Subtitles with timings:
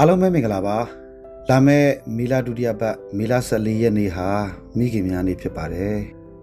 [0.00, 0.78] အားလုံးပဲမင်္ဂလာပါ
[1.48, 4.28] လာမယ့်မီလာဒုတိယပတ်မီလာ14ရက်နေ့ဟာ
[4.76, 5.96] မိခင်များနေ့ဖြစ်ပါတယ်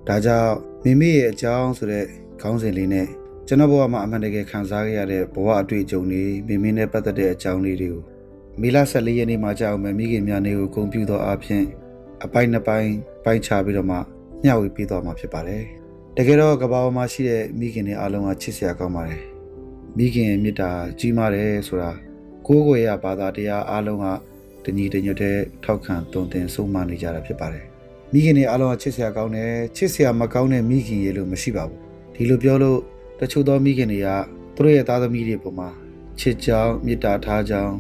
[0.07, 0.54] ဒါကြောင့်
[0.84, 2.05] မိမိရဲ့အကြောင်းဆိုတဲ့
[2.41, 3.07] ခေါင်းစဉ်လေးနဲ့
[3.47, 8.04] ကျွန်တော်ဘဝမှာအမှန်တကယ်ခံစားခဲ့ရတဲ့ဘဝအတွေ့အကြုံတွေမိမိနဲ့ပတ်သက်တဲ့အကြောင်းလေးတွေကို
[8.61, 11.64] မီလာ14ရက်နေ့မှာကြာအောင်မယ်မိခင်များနေ့ကိုဂုဏ်ပြုသောအဖြစ်
[12.24, 12.92] အပိုင်းနှစ်ပိုင်း
[13.25, 13.97] ပိုင်းခြားပြီးတော့မှ
[14.43, 15.64] မျှဝေပေးသွားမှာဖြစ်ပါတယ်
[16.18, 19.21] တကယ်တော့ကဘာပေါ်မှာရှိတဲ့မိခင်တွေအားလုံးကချစ်စရာကောင်းပါတယ်
[19.97, 20.69] မိခင်ရဲ့မေတ္တာ
[21.00, 21.92] ကြီးမားတယ်ဆိုတာ
[22.47, 24.05] ကိုးကွယ်ရဘာသာတရားအားလုံးက
[24.65, 27.65] တညီတညွတ်တဲ့ထောက်ခံတုံ့တင်ဆုံးမနေကြတာဖြစ်ပါတယ်။
[28.11, 31.79] မိခင်တွေအားလုံးကချစ်စရာကောင်းတယ်ချစ်စရာမကောင်းတဲ့မိခင်ရေလို့မရှိပါဘူး။
[32.16, 32.80] ဒီလိုပြောလို့
[33.19, 34.08] တချို့သောမိခင်တွေက
[34.55, 35.69] သူတို့ရဲ့သားသမီးတွေပေါ်မှာ
[36.19, 37.75] ချစ်ကြောင်းမေတ္တာထားကြောင်း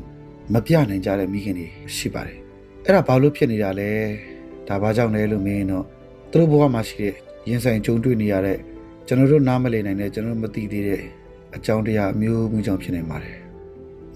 [0.53, 2.39] မပြနိုင်ကြတဲ့မိခင်တွေရှိပါတယ်။
[2.85, 3.91] အဲ့ဒါဘာလို့ဖြစ်နေတာလဲ။
[4.67, 5.85] ဒါဘာကြောင့်လဲလို့မင်းတော့
[6.31, 7.13] သူတို့ဘဝမှာရှိတဲ့
[7.47, 8.59] ရင်ဆိုင်ကြုံတွေ့နေရတဲ့
[9.07, 11.01] ကျွန်တော်တို့နားမလည်နိုင်တဲ့ကျွန်တော်တို့မသိသေးတဲ့
[11.55, 13.37] အကြောင်းတရားအမျိုးမျိုးကြောင့်ဖြစ်နေပါတယ်။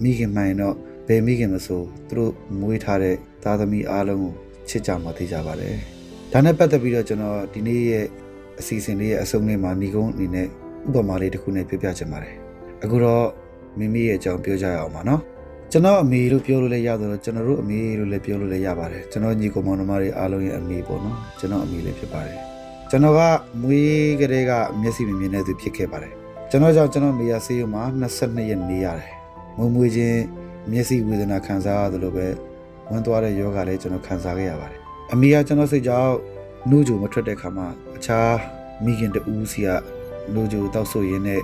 [0.02, 0.74] မိခင်မှန်တော့
[1.08, 4.32] ဘယ်မိခင်မဆိုသူတို့မွေးထားတဲ့သားသမီးအားလုံးကို
[4.68, 5.76] ချစ်ကြမှာသိကြပါတယ်။
[6.32, 8.06] ဒါနဲ့ပတ်သက်ပြီးတော့ကျွန်တော်ဒီနေ့ရဲ့
[8.60, 10.46] အစီအစဉ်လေးရဲ့အဆုံးလေးမှာညီကုန်းအနေနဲ့
[10.88, 12.34] ဥပမာလေးတစ်ခုနဲ့ပြောပြချင်ပါတယ်။
[12.84, 13.26] အခုတော့
[13.78, 15.20] မိမိရဲ့အကြောင်းပြောကြရအောင်ပါနော်။
[15.72, 22.38] ကျွန်တော်အမေလို့ပြောလို့လည်းရသလိုကျွန်တော်တို့အမေလို့လည်းပြောလို့လည်းရပါတယ်။ကျွန်တော်ညီကောင်မောင်နှမတွေအားလုံးရဲ့အမေပေါ့နော်။ကျွန်တော်အမေလည်းဖြစ်ပါတယ်။
[22.90, 23.20] ကျွန်တော်က
[23.62, 26.12] မွေးကလေးကမျက်စိမမြင်တဲ့သူဖြစ်ခဲ့ပါတယ်။
[26.50, 29.10] ကျွန်တော်ကြောင့်ကျွန်တော်မေယာဆေးရုံမှာ22ရက်နေရတယ်။
[29.60, 30.20] မွေးမွေးချင်း
[30.70, 32.26] မျက်စိဝေဒနာခံစားရသလိုပဲ
[32.90, 34.80] ဝမ်းသွားတဲ့ယောဂလည်းကျွန်တော်ခံစားခဲ့ရပါတယ်။
[35.12, 36.14] အမေကကျွန်တော်စိတ်ကြောင့်
[36.70, 37.66] နှုတ်ကြိုမထွက်တဲ့ခါမှာ
[37.96, 38.32] အခြား
[38.84, 39.68] မိခင်တူးစီက
[40.34, 41.42] နှုတ်ကြိုတောက်ဆိုရင်းနဲ့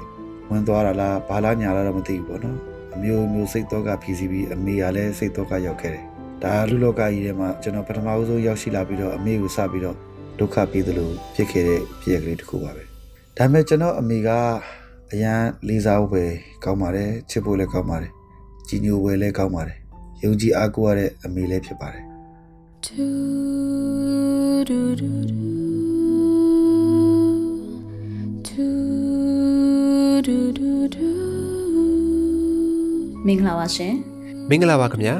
[0.50, 2.58] ဝမ်းသွားတာလားဘာလားညာလားတော့မသိဘူးပေါ့နော်။
[2.94, 6.04] အမျိုးမျိုးစိတ်တော့ကဖြစ်စီပြီးအမေကလည်းစိတ်တော့ကရောက်ခဲ့တယ်။
[6.42, 9.96] ဒါလူလောကကြီးထဲမှာကျွန်တော်ပထမဦးဆုံးရောက်ရှိလာပြီးတော့အမေကိုစပြီးတော့
[10.38, 12.82] ဒုက္ခပေးသလိုဖြစ်ခဲ့တဲ့ဖြစ်ရကလေးတစ်ခုပါပဲ။
[13.36, 14.30] ဒါပေမဲ့ကျွန်တော်အမေက
[15.12, 16.24] အရန်လေးစားဖို့ပဲ
[16.64, 18.12] ကောင်းပါတယ်ချစ်ဖို့လည်းကောင်းပါတယ်
[18.68, 19.78] ကြီးညိုဝယ်လည်းကောင်းပါတယ်
[20.22, 22.04] ယုံကြည်အားကိုးရတဲ့အမေလည်းဖြစ်ပါတယ်
[22.86, 23.06] Do
[24.68, 25.42] do do do
[28.48, 28.66] do
[30.26, 31.08] do do do
[33.26, 33.94] မင်္ဂလာပါရှင်
[34.48, 35.14] မင်္ဂလာပါခင်ဗျာ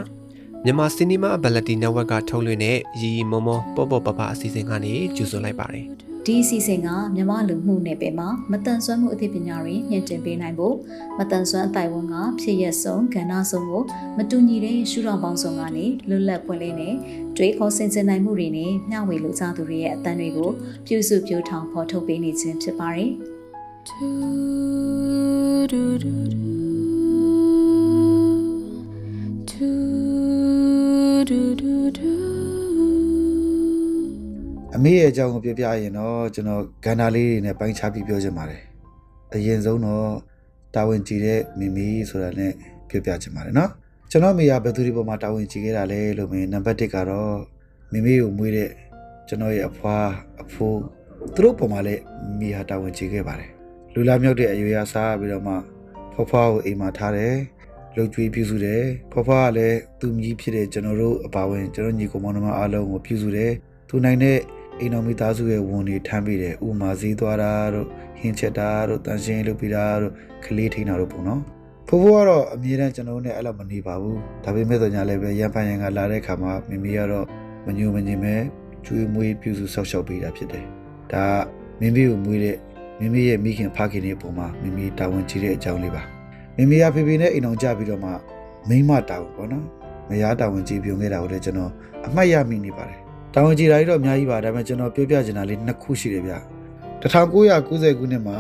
[0.64, 5.86] မြန်မာစီနီမာအဘလက်တီနက်ဝက်ကထုတ်လွှင့်တဲ့ရီရီမောမောပေါ့ပေါ့ပပအစီအစဉ်ကနေကြိုဆိုလိုက်ပါတယ်
[6.26, 10.76] ဒီအစီအစဉ်ကမြန်မာလူမှုနယ်ပယ်မှာမတန်ဆွမ်းမှုအသိပညာတွေညှင့်တင်ပေးနိုင်ဖို့
[11.18, 13.82] မတန်ဆွမ်းအတိုင်းဝန်ကဖြစ်ရက်ဆုံးကဏ္ဍဆုံးကို
[14.16, 16.94] မတူညီတဲ့ရှုထောင့်ပေါင်းစုံကနေလွတ်လပ်ပွင့်လင်းတဲ့
[17.36, 20.50] တွေးခေါ်ဆင်ခြင်နိုင်မှုတွေနဲ့မျှဝေလို့ကြသူတွေရဲ့အသံတွေကို
[20.86, 23.10] ပြုစုပြောထောင်ဖော်ထုတ်ပေးနေခြင်းဖြစ်ပါတယ်
[23.88, 26.14] do do do
[29.50, 29.70] do
[31.28, 31.75] do do
[34.76, 38.62] အမေရဲ့အကြောင်းကိုပြောပြရင်တော့ကျွန်တော်ဂန္ဓာလေးတွေနဲ့ပိုင်းခြားပြီးပြောချင်ပါတယ်
[39.34, 40.08] အရင်ဆုံးတော့
[40.74, 42.52] တာဝန်ကြည့်တဲ့မိမိဆိုတာနဲ့
[42.88, 43.70] ပြောပြချင်ပါတယ်နော်
[44.10, 47.36] ကျွန်တော်မိကဘယ်သူဒီပေါ်မှာတာဝန်ကြည့်ခဲ့တာလဲလို့မင်းနံပါတ်1ကတော့
[47.92, 48.70] မိမိကိုမွေးတဲ့
[49.28, 50.08] ကျွန်တော်ရဲ့အဖွား
[50.42, 50.80] အဖိုး
[51.34, 52.02] သူတို့ပေါ်မှာလည်း
[52.38, 53.50] မိဟာတာဝန်ကြည့်ခဲ့ပါတယ်
[53.94, 55.54] လူလာမြောက်တဲ့အရွယ်အစားပြီးတော့မှ
[56.14, 57.34] ဖွားဖွားကိုအိမ်မှာထားတယ်
[57.94, 58.82] လှုပ်ကြွေးပြုစုတယ်
[59.12, 63.52] ဖွားဖွားကလည်းသူမြည်ဖြစ်တဲ့ကျွန်တော်တို့အပါဝင်ကျွန်တော်ညီကောင်မောင်နှမအားလုံးကိုပြုစုတယ်
[63.88, 64.38] သူနိုင်တဲ့
[64.80, 67.86] အိမ်တော်မိသားစုရဲ့ဝန်တွေထမ်းပေးတယ်ဥမာဈေးသွားတာတို့
[68.20, 70.12] ဟင်းချက်တာတို့တန်ရှင်းလုပ်ပေးတာတို့
[70.44, 71.40] ကလေးထိန်းတာတို့ပေါ့နော်
[71.88, 77.26] ဖိုးဖိုးကတော့အမြဲတမ်းကျွန်တော်တို့နဲ့အဲ့လိုမနေပါဘူးဒါပေမဲ့တော့ညာလည်းပဲရန်ဖန်ရန်ကလာတဲ့ခါမှာမိမိကတော့
[77.66, 78.34] မညူမညင်ပဲ
[78.84, 80.64] ကျွေးမွေးပြုစုဆောက်ရှောက်ပေးတာဖြစ်တယ်
[81.12, 81.24] ဒါ
[81.80, 82.56] မိမိကိုမွေးတဲ့
[83.00, 86.02] မိမိရဲ့မိခင်ဖခင်တွေအပေါ်မှာမိမိတာဝန်ကြီးတဲ့အကြောင်းလေးပါ
[86.56, 88.10] မိမိကဖေဖေနဲ့အိမ်အောင်ကြပြီးတော့မှ
[88.68, 89.64] မိမတာဝန်ပေါ့နော်
[90.08, 91.70] မယားတာဝန်ကြီးပြုံခဲ့တာကိုလည်းကျွန်တော်
[92.06, 93.05] အမှတ်ရမိနေပါတယ်
[93.38, 96.34] တာဝန်ကြီးဓာတ်ကြီးတော့အများကြီးပါဒါပေမဲ့ကျွန်တော်ပြောပြချင်တာလေးနှစ်ခုရှိတယ်ဗျ
[97.02, 98.38] 1990ခုနှစ်မှာ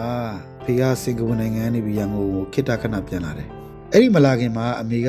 [0.64, 3.48] ဖေကစင်ကာပူနိုင်ငံနေပြီးရန်ကုန်ကိုခေတ္တခဏပြန်လာတယ်
[3.92, 5.08] အဲ့ဒီမလာခင်မှာအမေက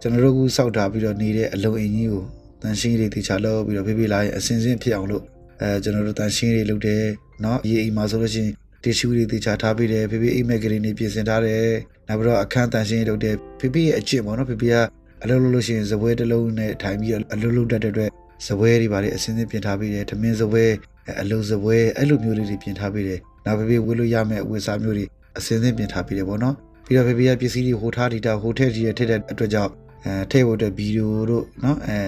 [0.00, 2.24] ကျွန်တော်တို့ကူစောက်တာပြီးတော့နေတဲ့အလုံအိမ်ကြီးကို
[2.62, 5.22] တန်ရှင်းတွေတေချာလုပ်ပြီးတော့ဖေဖေလာရဲ့အစင်စင်ဖြစ်အောင်လို့
[5.60, 7.02] အဲကျွန်တော်တို့တန်ရှင်းတွေလုပ်တယ်
[7.44, 8.52] နော်အေးအိမ်မှာဆိုလို့ရှိရင်
[8.82, 11.64] တီရှူးတွေတေချာထားပေးတယ်ဖေဖေအိမ်မက်ကလေးနေပြင်ဆင်ထားတယ်
[12.08, 14.74] နောက်ပြီးတော့အခန်းတန်ရှင်းလုပ်တယ်ဖေဖေရဲ့အကျင့်ပေါ့နော်ဖေဖေက
[15.22, 18.10] အလုပ်လုပ်လို့ရှိရင်ဇပွဲတစ်လုံးနဲ့ထိုင်ပြီးအလုပ်လုပ်တတ်တဲ့အတွက်
[18.46, 20.64] ဇပွဲတွေပါလေအစင်းစင်းပြင်ထားပေးတယ်။ထမင်းဇပွဲ
[21.20, 25.04] အလုံဇပွဲအဲ့လိုမျိုးလေးတွေပြင်ထားပေးတယ်။နောက်ဖေဖေဝေးလို့ရမယ့်ဝေစားမျိုးတွေ
[25.38, 26.54] အစင်းစင်းပြင်ထားပေးတယ်ပေါ့နော်။
[26.86, 29.72] ပြီးတော့ဖေဖေကပစ္စည်းတွေဟိုထားဒီတာဟိုထည့်ဒီထည့်တဲ့အတွက်ကြောင့်
[30.04, 31.98] အဲထည့်ဖို့အတွက်ဗီဒီယိုတို့နော်အဲ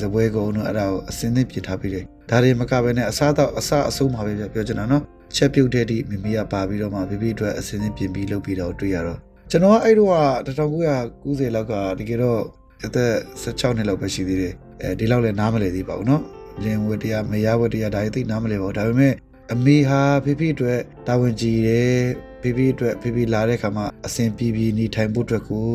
[0.00, 5.02] ဇပွဲကုန်းတို့အဲ့ဒါကိုအစင်းစင်းပြင်ထားပေးတယ်။ဒါတွေမကဘဲနဲ့အစားတော့အစားအဆုံးမှာပဲပြောချင်တာနော်။
[5.36, 9.18] ချက်ပြုတ်တဲ့ဒီမိမိကပါပြီးတော့မှဖေဖေအတွက်အစင်းစင်းပြင်ပြီးလုပ်ပြီးတော့တွေ့ရတော့
[9.50, 10.12] ကျွန်တော်ကအဲ့တော့
[10.46, 12.40] 1990လောက်ကတကယ်တော့
[12.85, 13.11] အသက်
[13.43, 16.21] 16နှစ်လောက်ပဲရှိသေးတယ်အဲဒီလောက်လည်းနားမလည်သေးပါဘူးเนาะ
[16.63, 19.13] လင်ဝတ်တရားမရဝတ်တရားဒါတွေသိနားမလည်ပါဘူးဒါပေမဲ့
[19.53, 21.99] အမေဟာဖေဖေအတွက်တာဝန်ကြီးတယ်
[22.41, 25.67] ဖေဖေအတွက်ဖေဖေလာတဲ့ခါမှာအစဉ်ပြေပြေနေထိုင်ဖို့အတွက်ကို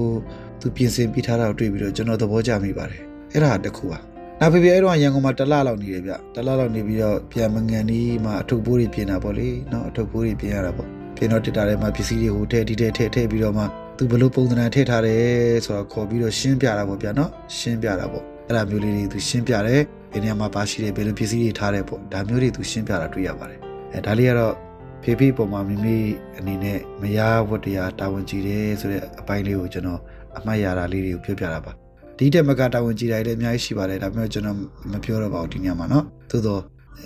[0.61, 3.03] သူပြင်ဆင်ပြီးထားတာကိုတွေ့ပြီးတော့ကျွန်တော်သဘောကျမိပါတယ်
[3.33, 3.99] အဲ့ဒါတစ်ခုပါ
[4.41, 13.65] နောက်ဖေဖေအဲ့တော့ရန်ကုန်မှာတစ်လလောက်နေရဗျတစ်လလောက်နေပြီးတော့ပြန်မငန်ဒီမှာအထုပ်ပိုးတွေပြင်တာပေါ့လေနော်အထုပ်ပိုးတွေပြင်ရတာပေါ့ပြင်တော့တစ်တာထဲမှာပစ္စည်းတွေဟိုထဲဒီထဲထည့်ထည့်ပြီးတော့မှ
[13.99, 15.25] သူဘလို့ပုံသဏ္ဍာန်ထည့်ထားတယ်
[15.65, 23.61] ဆိုတော့ခေါ်ပြီးတော့ရှင်းပြတာပေါ့ဗျာနော်ရှင်းပြတာပေါ့အဲ့ဒါမျိုးလေးတွေသူရှင်းပြတယ်ဒီနေရာမှာပါရှိတယ်ဘယ်လိုပစ္စည်းတွေထားတယ်ပေါ့ဒါမျိုးတွေသူရှင်းပြတာတွေ့ရပါတယ်
[23.93, 24.55] အဲဒါလေးကတော့
[25.03, 25.97] ဖေဖေပုံမှာမိမိ
[26.39, 27.19] အနေနဲ့မရ
[27.49, 30.01] ဝတ္တရားတာဝန်ကြီးတယ်ဆိုတဲ့အပိုင်းလေးကိုကျွန်တော်
[30.37, 31.73] အမှတ်ရတာလေးတွေကိုပြောပြတာပါ
[32.19, 34.59] ဒီတက်မကတာဝန်ကြီးတာလည်းအများကြီးရှိပါတယ်ဒါပေမဲ့ကျွန်တော်
[34.93, 36.63] မပြောတော့ပါဘူးဒီညမှာเนาะသို့တော့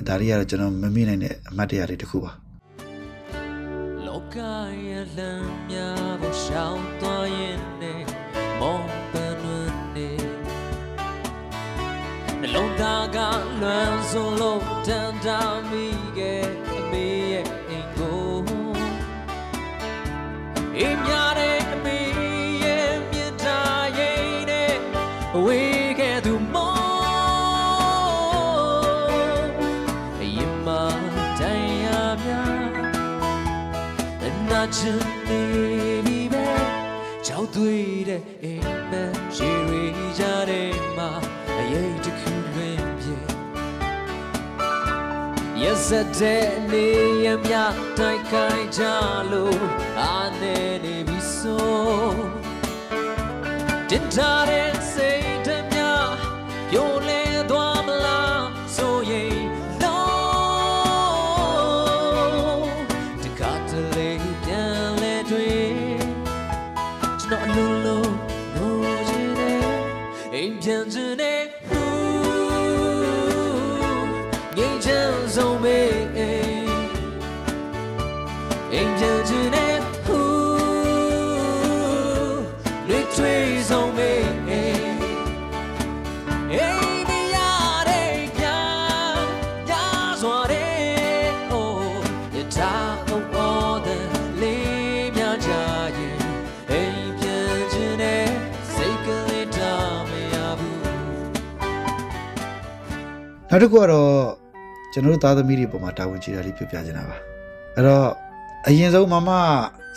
[0.09, 2.33] ဒါလေးကတော့ကျွန်တော်မမေ့နိုင်တဲ့အမှတ်တရလေးတစ်ခုပါ
[4.07, 4.37] လောက
[4.87, 6.02] ရဲ့လမ်းများကို
[6.56, 8.04] ရှောင်သွားရင်နဲ့
[8.60, 10.10] မောင်ပန်းလွန်းနေ
[12.40, 13.18] နှလုံးသားက
[13.62, 15.40] လွမ်းစွန်လို့တန်တာ
[15.70, 15.86] မိ
[16.18, 16.46] ခဲ့
[16.78, 18.36] အမေရဲ့အိမ်ကို
[20.78, 22.00] အိမ်များတဲ့အမေ
[22.64, 23.60] ရဲ့မြတ်တာ
[23.98, 24.76] ရဲ့နဲ့
[25.44, 29.48] ဝေးခဲ့သူမောင်
[30.20, 30.74] အရင်မှ
[31.40, 31.88] တိုင်ရ
[32.24, 35.23] များနာချင်
[45.92, 46.88] Yes တဲ့နေ
[47.26, 47.54] ရမြ
[47.98, 48.84] တိုက်ခိုင်းကြ
[49.32, 49.62] လို့
[50.00, 51.64] အာနေနေပြီဆို
[53.90, 56.08] တင်ထားတဲ့စိတ်ဓာတ်များ
[56.70, 58.42] ပြိုလဲသွားမလား
[58.76, 59.36] ဆိုရင်
[59.82, 62.66] လုံး
[63.24, 64.10] တကားတလေ
[64.44, 65.64] ပြန်လဲတွေ့
[67.22, 68.14] ကျွန်တော်အလုံးလုံး
[68.56, 69.62] လို့ချင်တယ်
[70.34, 71.03] အိမ်ပြန်ချင်
[103.54, 104.12] နောက်တစ်ခုကတော့
[104.94, 107.18] ကျွန်တော်တို့သားသမီးတွေပုံမှာတာဝန်ကြီးတာလေးပြောပြချင်တာပါ
[107.76, 108.08] အဲ့တော့
[108.68, 109.30] အရင်ဆုံးမမ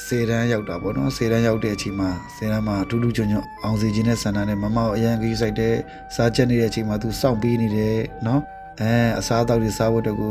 [0.06, 5.74] စေတန်းရောက်တာပေါ့နော်စေတန်းရောက်တဲ့အချိန်မှာစေတန်းမှာထူးထူးချွန်ချွန်အောင်စီခြင်းနဲ့ဆန္ဒနဲ့မမကိုအရန်ကြီးစိုက်တဲ့
[6.14, 8.40] စားချက်နေတဲ့အချိန်မှာသူစောင့်ပေးနေတယ်နော်
[8.80, 10.28] အဲအစားအသောက်တွေစားဖို့တကူ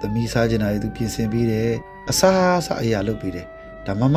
[0.00, 1.70] သမီးစားချင်တာတွေသူပြင်ဆင်ပေးတယ်
[2.10, 3.46] အစားအစာအရာလုပ်ပေးတယ်
[3.86, 4.16] ဒါမမ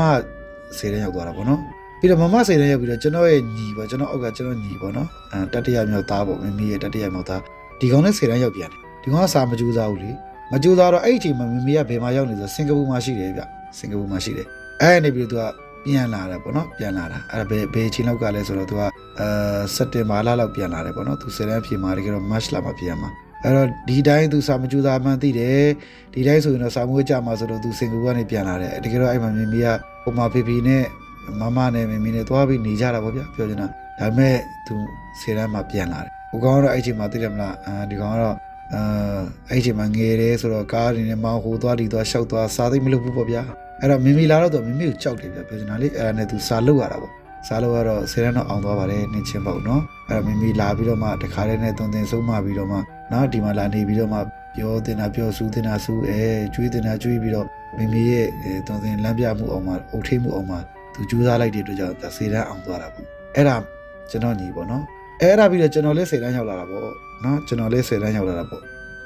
[0.77, 1.61] စေတန်းရောက်သွားတာပေါ့နော်
[1.99, 7.41] ပြီးတော့မမစေတန်းရောက်ပြီးတော့ကျွန်တော်ရဲ့ညီပေါ့ကျွန်တော်အောက်ကကျွန်တော်ညီပေါ့နော်အဲတတိယမြောက်သားပေါ့မမီးရဲ့တတိယမြောက်သား
[7.79, 10.11] ဒီကောင်နဲ့စေတန်းရောက်ပြန်တယ်ဒီကောင်ကစာမကြိုးစားဘူးလေ
[10.51, 13.41] မကြိုးစားတော့အဲ့ဒီအချိန်မှာမမေကဘယ်မှာရောက်နေလဲဆိုစင်ကာပူမှာရှိတယ်ဗျ
[13.77, 14.47] စင်ကာပူမှာရှိတယ်
[14.81, 18.81] အဲ့ဒီပြီးတော့သူကပြန်လာတယ်ပေါ့နော်ပြန်လာတာအဲ့ဒါဘယ်ဘယ်အချိန်လောက်ကလဲဆိုတော့သူက
[19.19, 19.27] အဲ
[19.75, 23.09] စက်တင်ဘာလလောက်ပြန်လာတယ်ပေါ့နော်သူစေတန်းဖြေမှာတကယ်တော့ match လာမှာပြန်မှာ
[23.43, 25.65] အဲ့တော့ဒီတိုင်းသူစာမကြိုးစားမှန်းသိတယ်
[26.13, 29.67] ဒီတိုင်းဆိုရင်တော့စာမွေးကြမှာဆိုတော့သူစင်ကာပူကနေပြန်လာတယ်တကယ်တော့အဲ့မှာမမေက
[30.03, 30.83] ဟိုမှာဖေဖေနဲ့
[31.39, 34.35] မမနဲ့မမေနဲ့သွားပြီးနေကြတာပေါ့ဗျပြောချင်တာဒါပေမဲ့
[34.67, 34.75] သူ
[35.19, 38.35] စေတန်းမှာပြန်လာတယ် ဟိုကောင်ကတော့အဲ့ချိန်မှာသိတယ်မလားအာဒီကောင်ကတော့
[38.73, 39.19] အာ
[39.49, 43.43] အဲ့ချိန်မှာငယ်တယ်ဆိုတော့ကားတွေနဲ့မောင်းဟိုသွားဒီသွားရှောက်သွားစားသိမလို့ဘူးပေါ့ဗျာ
[43.81, 47.13] အဲ့တော့မမီလာတော့သူမမီကိုကြောက်တယ်ဗျပြောချင်တာလေအဲ့ဒါနဲ့သူစားလို့ရတာပေါ့
[47.47, 52.77] စားလို့ရတော့ဆေးရန်တော့အောင်သွားပါတယ်နင်းချင်းပေါ့နော်အဲ့တော့မမီလာပြီးတော့မှတခါတည်းနဲ့တုံတင်ဆုံးမပြီးတော့မှ
[53.11, 54.19] နော်ဒီမှာလာနေပြီးတော့မှ
[54.55, 56.21] ပြောတင်တာပြောစူးတင်တာစူးအဲ
[56.53, 58.27] ကျွေးတင်တာကျွေးပြီးတော့မမီရဲ့
[58.67, 60.57] တုံတင်လမ်းပြမှုအောင်မှအုတ်ထိမှုအောင်မှ
[60.93, 63.05] သူကြိုးစားလိုက်တဲ့အတွက်ကြောင့်ဆေးရန်အောင်သွားတာပေါ့
[63.35, 63.55] အဲ့ဒါ
[64.09, 64.83] ကျွန်တော်ညီပေါ့နော်
[65.21, 66.89] အဲ့အဲ့ဒါပြီးတော့ကျွန်တော်လည်း10တန်းရောက်လာတာပေါ့
[67.23, 68.61] နော်ကျွန်တော်လည်း10တန်းရောက်လာတာပေါ့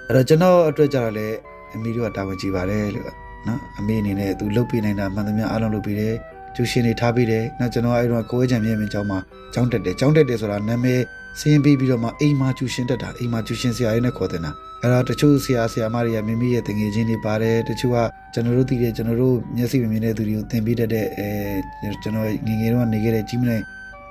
[0.07, 1.35] အဲ့တော့ကျွန်တော်အတွက်ကြတော့လည်း
[1.75, 3.11] အမေတို့ကတာဝန်ကြီးပါတယ်လို့
[3.47, 6.15] နော်အမေအနေနဲ့သူလုပ်ပြနိုင်တာမှန်သမျှအားလုံးလုပ်ပြီးတယ်
[6.55, 9.19] ကျူရှင်တွေထားပြီးတယ်နော်ကျွန်တော်အဲ့တော့ကိုဝဲချံမြင့်မြင့်ကျောင်းမှာ
[9.53, 10.99] ကျောင်းတက်တယ်ကျောင်းတက်တယ်ဆိုတာနာမည်
[11.39, 14.51] စင်းပြီးပြီးတော့မှအိမ်မှာကျူရှင်တက်တာအိမ်မှာကျူရှင်ဆရာလေးနဲ့ခေါ်တင်တာ
[14.81, 17.97] အဲ့တော့တချို့ဆရာဆရာမတွေကမိမိရဲ့တငယ်ချင်းတွေပါတယ်တချို့က
[18.33, 21.27] ကျွန်တော်တို့သိတဲ့ကျွန်တော်တို့မျက်စိမမြင်တဲ့သူတွေကိုသင်ပေးတတ်တဲ့အဲ
[22.03, 23.63] ကျွန်တော်ငယ်ငယ်တော့နေခဲ့တဲ့ကြီးမနိုင်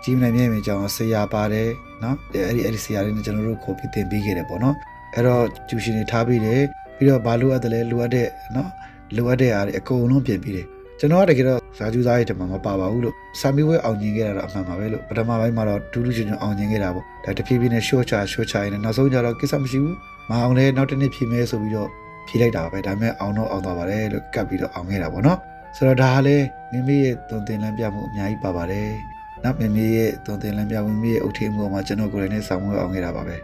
[0.03, 1.69] ကြီးမနိုင်မြဲမြင်ကြောင်းဆရာပါတယ်
[2.03, 4.77] နော်အဲ့ဒီအဲ့ဒီဆရာလေးနဲ့ကျွန်တော်တို့ခေါ်ပြီးသင်ပေးခဲ့တယ်ပေါ့နော်
[5.15, 6.63] အဲ့တော့ကျူရှင်တွေထားပြီးတယ်
[6.97, 8.71] ပြီးတော့ဘာလိုအပ်တယ်လဲလိုအပ်တဲ့နော်
[9.17, 10.67] လိုအပ်တဲ့အားတွေအကုန်လုံးပြင်ပြီးတယ်
[10.99, 19.97] ကျွန်တော်ကတကယ်တော့ဇာကျူသားရဲ့တမန်မပါပါဘူးလို့ဆာမီဝဲအောင်မြင်ခဲ့တာတော့အမှန်ပါပဲလို့ပထမပိုင်းမှာတော့တူးတူးချွန်ချွန်အောင်မြင်ခဲ့တာပေါ့ဒါတဖြည်းဖြည်းနဲ့ short ချ short ချရင်းနဲ့နောက်ဆုံးကျတော့ကိစ္စမရှိဘူး
[20.31, 21.89] မအောင်လဲနောက်တစ်နေ့ဖြေမဲဆိုပြီးတော့
[22.29, 25.39] ဖြေလိုက်တာပဲဒါပေမဲ့အောင်တော့အောင်သွားပါတယ်လို့ကပ်ပြီးတော့အောင်ခဲ့တာပေါ့နော်
[25.77, 33.37] ဆိုတော့ဒါကလည်းမိမိရဲ့တုံသင်လန်းပြမှုအများကြီးပါပါတယ် နောက်မမေရဲ့တုံတင်လမ်းပြဝင်မေရဲ့အုတ်ထိန်မှုမှာကျွန်တော်ကိုယ်တိုင်နဲ့ဆောင်မွေးအောင်ခဲ့တာပါပဲ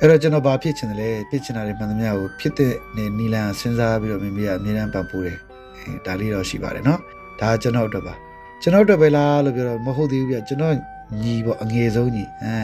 [0.00, 5.38] အဲ့တော့ကျွန်တော်ဘာဖြစ်ချင်တယ်လဲဖြစ်ချင်တာတွေမှန်သမျှကိုဖြစ်တဲ့နေနီလန်စဉ်းစားပြီးတော့မမေကအမြဲတမ်းပံ့ပိုးတယ်
[5.78, 7.00] အဲဒါလေးတော့ရှိပါတယ်နော်
[7.40, 8.14] ဒါကကျွန်တော်အတွက်ပါ
[8.62, 10.74] ကျွန်တော်အတွက်ပဲလားလို့ပြောတော့မဟုတ်သေးဘူးပြကျွန်တော်
[11.22, 12.56] ညီပေါ့အငယ်ဆုံးညီအဲ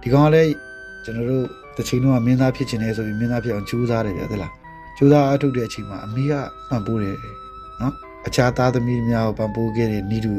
[0.00, 0.52] ဒီကောင်ကလည်း
[1.04, 1.46] ကျွန်တော်တို့
[1.76, 4.52] တစ်ချိန်လုံးကမင်းသားဖြစ်ချင်တယ်ဆိုပြီးမင်းသားဖြစ်အောင်ကြိုးစားတယ်ဗျာသလား
[4.96, 6.32] ကြိုးစားအထုတ်တဲ့အချိန်မှာအမေက
[6.68, 7.16] ပံ့ပိုးတယ်
[7.80, 7.94] နော်
[8.26, 10.34] အခြားသားသမီးများကိုပံ့ပိုးခဲ့တဲ့နီးတူ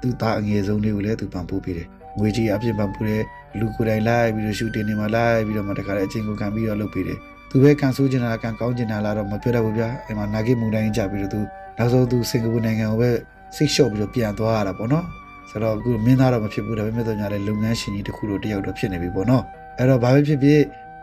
[0.00, 1.88] သူ့သားအငယ်ဆုံးလေးကိုလည်းသူပံ့ပိုးပေးတယ်
[2.18, 3.22] ငွေကြီးအပြည့်ပံ့ပိုးတယ်
[3.58, 7.18] လူကိုယ်တိုင်လိုက်ပြီးတော့ရှူတင်နေမှာလိုက်ပြီးတော့မှတခါလေအချိန်ကိုခံပြီးတော့လုပ်ပေးတယ်
[7.50, 11.40] သူပဲကန်ဆိုးချင်တာကန်ကောင်းချင်တာလားတော့မပြောတတ်ဘူးဗျာအဲ့မှာနာဂိမူတိုင်းကြပြီးတော့သူ
[11.78, 13.10] နောက်ဆုံးသူစင်ကာပူနိုင်ငံကိုပဲ
[13.56, 15.04] စိတ်လျှော့ပြီးတော့ပြန်သွားရတာပေါ့နော်
[15.50, 19.44] ဆိုတော့အခုမင်းသားတော့မဖြစ်ဘူးဒါပေမဲ့တော့ညာလေလုပ်ငန်းရှင်ကြီးတစ်ခုတော့တယောက်တော့ဖြစ်နေပြီပေါ့နော်
[19.78, 20.62] အဲ့တော့ဘာပဲဖြစ်ဖြစ်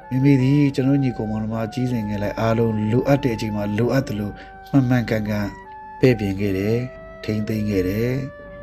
[0.09, 4.33] မိမိဒီကျွန်တော်ညီကောင်မောင်နှမကြီးစဉ်ငယ်လိုက်အားလုံးလိုအပ်တဲ့အချိန်မှာလိုအပ်တယ်လို့
[4.69, 5.47] မှန်မှန်ကန်ကန်
[5.99, 6.77] ပဲ့ပြင်ခဲ့တယ်
[7.23, 8.13] ထိမ့်သိမ်းခဲ့တယ်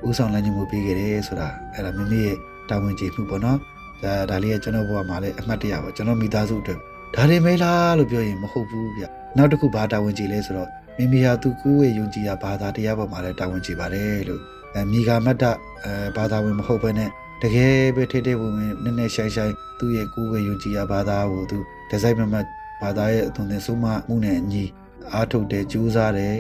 [0.09, 2.37] ဥဆောင်လမ်းညွှန်မှုပေးခဲ့တယ်ဆိုတာအဲ့ဒါမိမိရဲ့
[2.69, 3.59] တာဝန်ကျေမှုပေါ့နော်
[4.03, 6.79] ဒါဒါလေးကကျွန်တော်ဘဝမှာလည်းအမှတ်တရပါကျွန်တော်မိသားစုအတွက်
[7.15, 9.05] ဒါတွေမဲလားလို့ပြောရင်မဟုတ်ဘူးဗျ
[9.37, 14.41] နောက်တစ်ခုဘာတာဝန်ကျေလဲဆိုတော့မိမိဟာသူကိုယ်ရဲ့ယုံကြည်ရာဘာသာတရားပေါ်မှာလည်းတာဝန်ကျေပါတယ်လို့
[14.75, 15.45] အဲမိဂါမတ္တ
[15.85, 17.11] အဲဘာသာဝင်မဟုတ်ဘဲနဲ့
[17.43, 21.59] တကယ်ပဲထိထိဝင်ဝင်နည်းနည်းရှိုင်းရှိုင်းသူ့ရဲ့ကိုယ်ရဲ့ယုံကြည်ရာဘာသာကိုသူ
[21.91, 22.47] ဒီဇိုင်းမမတ်
[22.83, 24.65] ဘာသာရဲ့အသွင်သင်ဆုံးမမှုနဲ့အညီ
[25.13, 26.37] အားထုတ်တယ်ကြိုးစားတယ်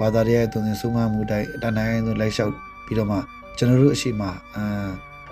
[0.00, 2.54] ဘာသာရဲ့အသွင်သင်ဆုံးမမှုတိုင်းအတန်တိုင်းဆိုလိုက်လျှောက်
[2.90, 3.18] ပြီးတော့မှ
[3.58, 4.22] ကျွန်တော်တို့အရှိမ
[4.56, 4.64] အာ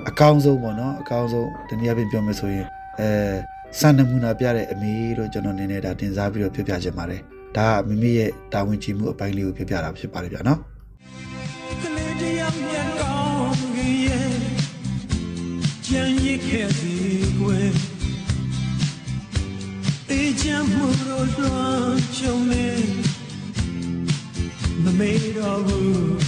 [0.09, 2.67] အကောင်းဆုံးပေါ့နော်အကောင်းဆုံးတနည်းအားဖြင့်ပြောမယ်ဆိုရင်
[3.01, 3.09] အဲ
[3.79, 7.21] စံနမူနာပြတဲ့အမေလို့ကျွန်တော်နေနေတာတင်စားပြီးတော့ပြပြချင်ပါတယ်
[7.57, 10.59] ဒါကမိမိရဲ့တာဝန်ကြီးမှုအပိုင်းလေးကိုပြပြတာဖြစ်ပါတယ်ဗျာနော်
[11.83, 14.31] ကလေးတယောက်မျက်ကောင်းကြီးရဲ့
[15.87, 16.95] ကြံရစ်ခဲ့စီ
[17.41, 17.71] ကွယ်
[20.09, 22.67] တေးချမ်းမှုတို့လွှမ်းခြုံနေ
[24.83, 26.28] မမေ့တော့ဘူး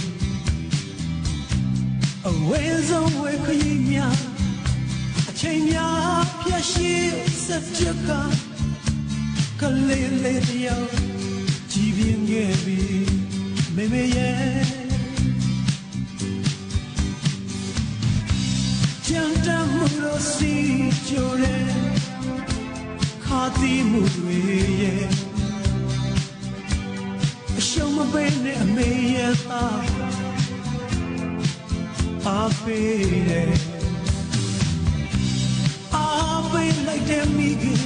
[2.51, 4.17] ဝဲဆုံးဝဲခရီးများ
[5.29, 6.93] အချိန်များဖြတ်ရှိ
[7.45, 8.11] စက်ချက်က
[9.61, 10.91] ကလေးလေးတယောက်
[11.71, 12.79] ကြည်ပြင်းခဲ့ပြီ
[13.75, 14.63] မေမေရဲ့
[19.07, 20.53] ကြံတမှုလို့စီ
[21.07, 21.65] ကြိုတဲ့
[23.25, 24.37] ခါတီးမှုတွေ
[24.81, 25.05] ရဲ့
[27.59, 30.00] အရှုံးမပေးနဲ့အမေရဲ့သား
[32.27, 33.51] အားပေးတယ်
[35.95, 37.83] အားပေးလိုက်တဲ့မိခင်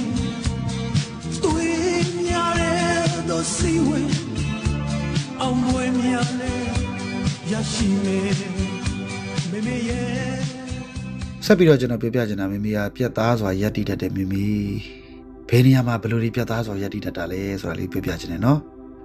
[1.44, 1.68] တွေ
[2.26, 4.10] များတဲ့တို့စီဝင်
[5.40, 6.54] အောင်ဝဲများလဲ
[7.50, 8.34] ရရှိမယ်
[9.50, 10.36] မေမေရဲ့
[11.46, 14.46] ဆက်ပြီးတော့ကျွန်တော်ပြပြချင်တာမိမိကပြတ်သားစွာရက်တည်တတ်တဲ့မိမိ
[15.48, 18.58] ဘယ်နေရာမှာဘယ်လိုဒီပြတ်သားစွာရက်တည်တတ်တာလဲဆိုတာလေးပြပြချင်တယ်နော်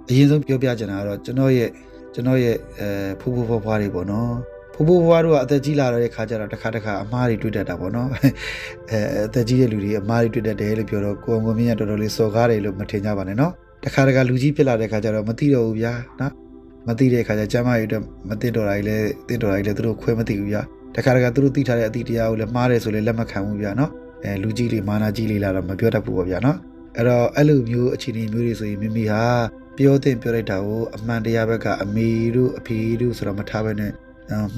[0.09, 1.69] အရင်ဆုံးပြောပြချင်တာကတော့ကျွန်တော်ရဲ့
[2.13, 2.87] ကျွန်တော်ရဲ့အဲ
[3.19, 4.31] ဖူးဖူးဖွားဖွားတွေပေါ့နော်
[4.73, 13.51] ဖူးဖူးဖွားတို့ကအသက်ကြီးလာတဲ့ခါကျတော့တစ်ခါတစ်ခါအမားတွေတွေ့တတ်တာပေါ့နော်အဲအသက်ကြီးတဲ့လူတွေအမားတွေတွေ့တတ်တယ်လို့ပြောတော့ကိုအောင်ကိုမြင့်ကတော်တော်လေးစော်ကားတယ်လို့မထင်ကြပါနဲ့နော်
[13.83, 16.33] တစ်ခါတစ်ခါလူကြီးဖြစ်လာတဲ့ခါကျတော့မသိတော့ဘူးဗျာနော်
[16.87, 18.97] မသိတဲ့ခါကျကျမ်းမာရေးအတွက်မသိတော့တာကြီးလဲ
[19.27, 20.61] သိတော့တာကြီးလဲသူတို့ခွဲမသိဘူးဗျာ
[20.95, 23.91] တခါတခါသူတို့သိထားတဲ့အသည့်တရားကိုလည်းမှားတယ်ဆိုလည်းလက်မခံဘူးဗျာနော်
[24.23, 26.57] အဲလူကြီးလေးမာနာကြီးလေးလာတော့မပြောတတ်ဘူးပေါ့ဗျာနော်
[26.97, 29.23] အဲ့တော့အဲ့လိုမျိုးအခြေအနေမျိုးတွေဆိုရင်မိမိဟာ
[29.77, 33.91] ပြောတဲ့ပြောလိုက်တာကိုအမှန်တရားဘက်ကအမေတို့အဖေတို့ဆိုတော့မထားဘဲနဲ့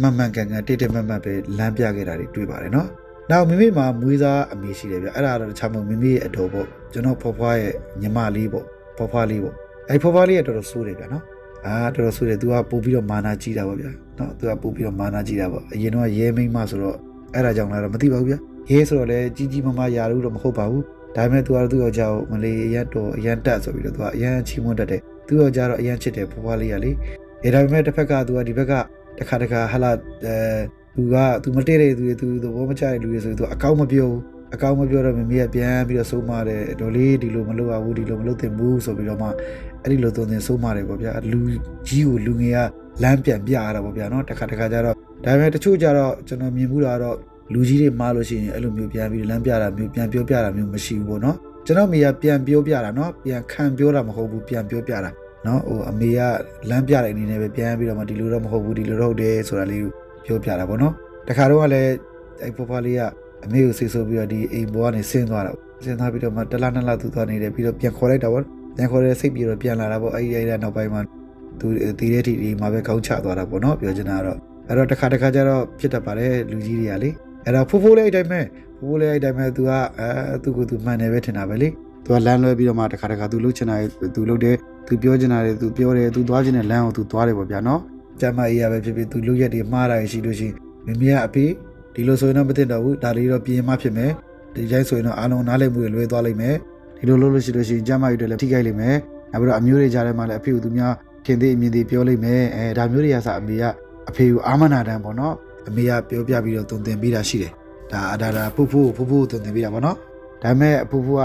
[0.01, 2.89] မှန်မှန်ကန်ကန်တိတိမတ်မတ်ပဲလမ်းပြခဲ့တာတွေတွေ့ပါတယ်နော်
[3.31, 8.65] နောက်မိမိမှာမွေးစားအမေရှိတယ်ဗျအဲ့ဒါတော့တခြားမဟုတ်မိမိရဲ့အတော်ပေါ့ကျွန်တော်ဖွားဖွားရဲ့ညီမလေးပေါ့
[8.97, 9.55] ဖွားဖွားလေးပေါ့
[9.89, 11.25] အဲ့ဖွားဖွားလေးကတော်တော်ဆိုးတယ်ဗျာနော်
[11.67, 16.97] အာတော်တော်ဆိုးတယ် तू ကပို့ပြီးတော့မာနာကြီးတာပေါ့ဗျာနော် तू ကပို့ပြီးတော့မာနာကြီးတာပေါ့အရင်တော့ရဲမိန်းမဆိုတော့
[17.35, 18.39] အဲ့ဒါကြောင့်လည်းတော့မသိပါဘူးဗျာ
[18.71, 20.83] ရဲဆိုတော့လည်းကြီးကြီးမားမားယာလို့တော့မဟုတ်ပါဘူး
[21.17, 26.91] ဒါပေမဲ့ तू ကသူ့ယောက်ျားကိုမလေးအရန်တော်အရန်တက်ဆိုပြီးတော့ तू ကအရန်ချီးမွမ်းတတ်တယ်သူ့ယောက်ျားတော့အရန်ချစ်တယ်ဖွားဖွားလေးကလေ
[27.45, 28.73] အဲဒါပေမဲ့တစ်ဖက်က तू ကဒီဘက်က
[29.20, 29.92] တခါတခါဟာလာ
[30.26, 30.38] အဲ
[30.96, 34.22] သူကသူမတည့်တဲ့သူတွေသူသဘောမကျတဲ့လူတွေဆိုသူအကောင့်မပြောဘူး
[34.54, 39.28] အကောင့်မပြောတော့မမေကပြန်ပြီးတော့စိုးမတယ်ဒေါ်လေးဒီလိုမလုပ်ရဘူးဒီလိုမလုပ်သင့်ဘူးဆိုပြီးတော့မှ
[39.82, 41.40] အဲ့ဒီလိုသွန်သင်စိုးမတယ်ပေါ့ဗျာလူ
[41.88, 42.60] ကြီးကိုလူငယ်က
[43.04, 47.18] လမ်းပြန်ပြရတာပေါ့ဗျာနော်တခါတခါကျတော့ဒါပေမဲ့တချို့ကျတော့ကျွန်တော်မြင်မှုတာတော့
[47.54, 55.12] လူကြီးတွေမှားလို့ရှိရင်အဲ့လိုမျိုးပြန်ပြီးလမ်းပြတာမျိုးပြန်ပြောပြတာမျိုးမရှိဘူးပေါ့နော်ကျွန်တော်မိကပြန်ပြောပြတာနော်ပြန်ခံပြောတာမဟုတ်ဘူးပြန်ပြောပြတာ
[55.47, 56.21] နော်ဟိုအမေက
[56.71, 59.91] လမ်းပြတဲ့အနေနဲ့ပဲပြန်ပြီးတော့မှဒီလိုတော့မဟုတ်ဘူးဒီလိုတော့ဟုတ်တယ်ဆိုတာလေးကို
[60.25, 60.93] ပြောပြတာပေါ့နော်
[61.29, 61.93] တခါတော့ကလည်း
[62.43, 63.01] အဲ့ဖွားဖွားလေးက
[63.45, 65.53] အမေကိုစိတ်ဆိုးပြီးတော့ဒီအိမ်ဘောကနေဆင်းသွားတာ
[65.85, 68.45] ဆင်းသွားပြီးတော့မှတလားနှစ်လားသူသွားနေတယ်ပြီးတော့ပြန်ခေါ်လိုက်တာပေါ့
[68.77, 71.03] ပြန်ခေါ်တဲ့စိတ်ပြီးတော့ပြန်လာတာပေါ့အဲ့ဒီအဲ့ဒါနောက်ပိုင်းမှာ
[71.61, 71.67] သူ
[72.01, 74.39] တည်တဲ့ထိဒီမှာပဲကောင်းချသွားတာပေါ့နော်ပြောချင်တာကတော့
[74.69, 77.11] အဲ့တော့တစ်ခါတစ်ခါကျတော့ဖြစ်တတ်ပါတယ်လူကြီးတွေကလေ
[77.45, 78.41] အဲ့တော့ဖိုးဖိုးလေးအတိုင်းပဲ
[78.79, 80.09] ဖိုးဖိုးလေးအတိုင်းပဲ तू ကအဲ
[80.43, 81.69] သူ့ကို तू မှန်တယ်ပဲထင်တာပဲလေ
[82.05, 83.77] तू ကလမ်းလွဲပြီးတော့မှတစ်ခါတစ်ခါ तू လှုပ်ချင်တာ
[84.15, 84.47] तू လှုပ်တ
[84.88, 87.82] သူပြောချင်တာတွေသူပြောတယ်သူသွားချင်တဲ့လမ်းကိုသူသွားတယ်ပေါ့ဗျာနော်
[88.20, 91.46] ကျမအေးရပဲဖြစ်ဖြစ်သူလူရက်တွေမှားတာရှိလို့ရှိရင်မမေကအဖေ
[91.94, 94.12] ဒီလိုဆိုရင်တော့မသိတော့ဘူးဒါလေးတော့ပြင်းမှဖြစ်မယ်
[94.54, 96.56] ဒီတိုင်းဆိုရင်တော့အားလုံးနားလည်မှုတွေလွဲသွားလိမ့်မယ်
[96.98, 98.96] ဒီလိုလုပ်လို့ရှိလို့ရှိရင်ကျမအေးတွေလည်းထိခိုက်လိမ့်မယ်
[99.32, 100.94] နောက်ပြီးတော့အမျိုးတွေကြားထဲမှာလည်းအဖေကသူများ
[101.26, 103.64] ထင်သေးအမြင်သေးပြောလိမ့်မယ်အဲဒါမျိုးတွေကစအမေက
[104.10, 105.36] အဖေကိုအာမနာတန်ပေါ့နော်
[105.68, 107.52] အမေကပြောပြပြီးတော့တုံသင်ပေးတာရှိတယ်
[107.92, 109.98] ဒါဒါဒါဖူဖူဖူဖူတုံသင်ပေးတာပေါ့နော်
[110.44, 111.22] ဒါပေမဲ့အဖူဖူက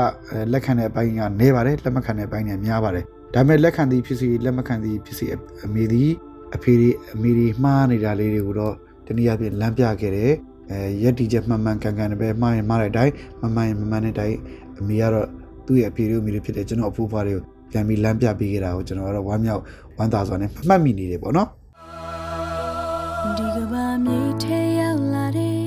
[0.53, 3.05] လက်ခံတဲ့အပိုင်းကနေပါတယ်လက်မခံတဲ့အပိုင်းကများပါတယ်
[3.35, 5.27] ဒါပေမဲ့လက်ခံသည်ဖြစ်စီလက်မခံသည်ဖြစ်စီ
[5.65, 6.11] အမေသည်
[6.57, 8.75] အဖေဒီအမေဒီမှားနေတာလေးတွေကိုတော့
[9.07, 10.33] တနည်းအားဖြင့်လမ်းပြခဲ့တယ်
[10.71, 14.37] အဲရက်တီချက်မှန်မှန်ကန်ကန်နဲ့ပဲမှားရင်မှားတဲ့အတိုင်းမမှန်ရင်မမှန်တဲ့အတိုင်း
[14.79, 15.29] အမေကတော့
[15.67, 19.63] သူ့ရဲ့အဖေတို့အမေတို့ဖြစ်တဲ့ကျွန်တော်အဖိုးဖွားတွေကိုပြန်ပြီးလမ်းပြပေးခဲ့တာကိုကျွန်တော်ကတော့ဝမ်းမြောက်
[19.99, 21.49] ဝမ်းသာစွာနဲ့မှတ်မိနေတယ်ပေါ့နော်
[23.39, 25.63] ဒီကဘာမြေထဲရောက်လာတယ်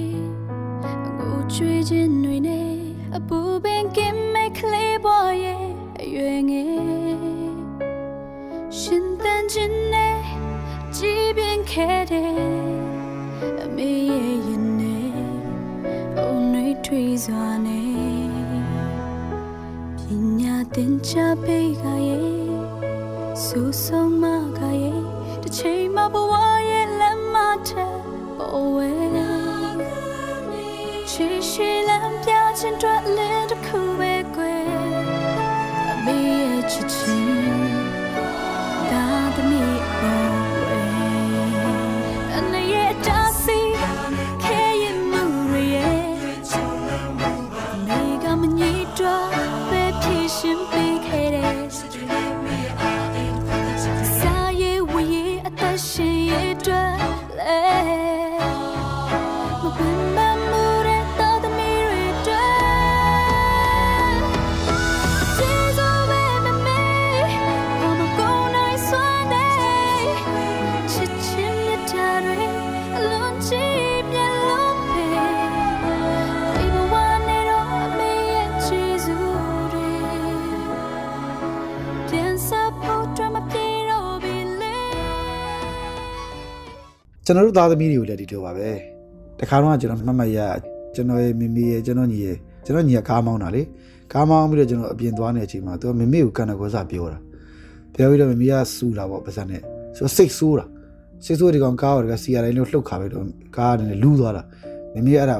[1.07, 2.69] အကိုချွေးခြင်းတွေနဲ့
[3.15, 5.63] အပူပင်ကင်မဲ့ကလေးပေါ်ရဲ့
[6.01, 6.90] အရွယ်ငယ်
[8.93, 10.17] ရှင်တန်ခြင်းနဲ့
[10.95, 12.31] ကြည်ပြင်းခဲ့တယ်
[13.63, 15.09] အမေရဲ့ရင်နဲ့
[16.17, 17.89] အုံနှွေးထွေးစွာနဲ့
[19.97, 19.99] ပ
[20.39, 22.29] ညာသင်ချပေးကရဲ့
[23.43, 24.23] ဆူဆုံးမ
[24.59, 25.01] ကရဲ့
[25.41, 26.33] တစ်ချိန်မှဘဝ
[26.69, 27.35] ရဲ့လက်မ
[27.67, 27.97] ထက်
[28.37, 28.89] ပေါ်ဝဲ
[31.11, 31.71] ချီရှိ
[87.31, 88.69] ကျွန်တော်တို့သားသမီးတွေကိုလည်းဒီလိုပါပဲ
[89.39, 90.39] တခါတော့ကျွန်တော်မှတ်မှတ်ရ
[90.95, 93.61] ကျွန်တော်ရဲ့မိမိရဲ့ကျွန်တော်ညီရဲ့ကျွန်တော်ညီကကားမောင်းတာလေ
[94.13, 97.19] ကားမောင်းပြီးတော့ကျွန်တော်အပြင်သွားနေတဲ့အချိန်မှာသူကမိမိကိုကန်တဲ့ကွစားပြောတာ
[97.93, 99.61] ပြောပြီးတော့မိမိကစူလာပေါ့ပါစက်နဲ့
[99.97, 100.65] ဆိုစိတ်ဆိုးတာ
[101.25, 103.25] စိတ်ဆိုးဒီကောင်ကားကိုတကစီရတိုင်းလို့လှုပ်ခါပြီးတော့
[103.57, 104.43] ကားကနေလူးသွားတာ
[104.93, 105.37] မိမိအဲ့ဒါ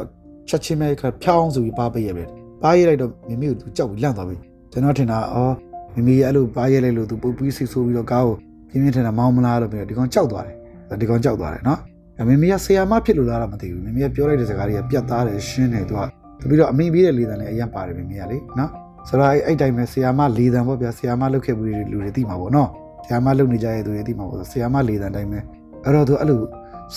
[0.49, 2.23] ချက်ချင်းပဲခါဖြောင်းဆိုပြီးပါပေးရပဲ
[2.61, 4.35] ပါရလိုက်တော့မိမိကိုသူကြောက်ပြီးလန့်သွားပြီ
[4.71, 5.53] ကျွန်တော်ထင်တာအော်
[5.93, 8.35] မိမိအဲ့လိုပါရလိုက်လို့သူပုတ်ပြီးစိတ်ဆိုးပြီးတော့ကားကို
[8.69, 10.60] ပြင်းပြင်းထန်ထန်မောင်းမလားလို့ပြီးတော့ဒီကောင်ကြောက်သွားတယ်
[10.99, 11.79] ဒီကောင်ကြောက်သွားတယ်နော်
[12.21, 16.01] အမေမေကဆရာမဖြစ်လို့လားတော့မသိဘူးမေမေကပြောလိုက်တဲ့စကားတွေကပြတ်သားတယ်ရှင်းတယ်သူက
[16.41, 18.69] တပြီးတော့အမေပြီးတဲ့လေတံလည်းအရင်ပါတယ်မေမေကလေနော်
[19.07, 22.69] ဆိုတော့အဲ့အဲ့တိုင်းပဲဆရာမလေတံပေါ့ဗျာဆရာမလုပ်ခဲ့ဘူးလူတွေသိမှာပေါ့နော်
[23.05, 25.39] ဆရာမလုပ်နေကြတဲ့သူတွေသိမှာပေါ့ဆရာမလေတံတိုင်းပဲ
[25.85, 26.41] အဲ့တော့သူအဲ့လို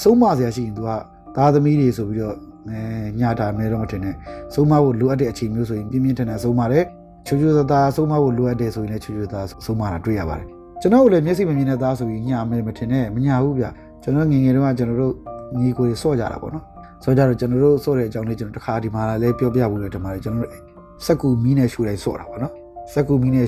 [0.02, 0.90] ဆုံးမဆရာရှိရင်သူက
[1.36, 2.36] သားသမီးတွေဆိုပြီးတော့
[2.68, 2.80] အဲ
[3.20, 4.14] ညတာမဲတော့မထင်နဲ့
[4.54, 6.84] ဆုံးမဖို့လိုအပ်တဲ့အချိန်မျိုးဆိုရင်ပြင်းပြင်းထန်ထန်ဆုံးမတယ်
[7.26, 10.53] ချူချူသားသားဆုံးမဖို့လိုအပ်တယ်ဆိုရင်လည်းချူချူသားဆုံးမတာတွေ့ရပါတယ်
[10.84, 13.66] ကျွန်တော်တို့လည်းမျက်စိမမြင်တဲ့သားဆိုရင်ညမဲမထင်နဲ့မညာဘူးဗျ
[14.02, 15.12] ကျွန်တော်ငယ်ငယ်တုန်းကကျွန်တော်တို့
[15.58, 16.64] ညီကိုတွေစော့ကြတာပေါ့နော်
[17.04, 20.52] စော့ကြတော့ကျွန်တော်တို့စော့တဲ့အကြောင်းလေးကျွန်တော်တစ်ခါဒီမှာလည်းပြောပြဘူးလေဒီမှာကျွန်တော်တို့
[21.06, 22.52] စက်ကူမီးနဲ့ရှူတိုင်းစော့တာပေါ့နော်
[22.92, 23.46] စက်ကူမီးနဲ့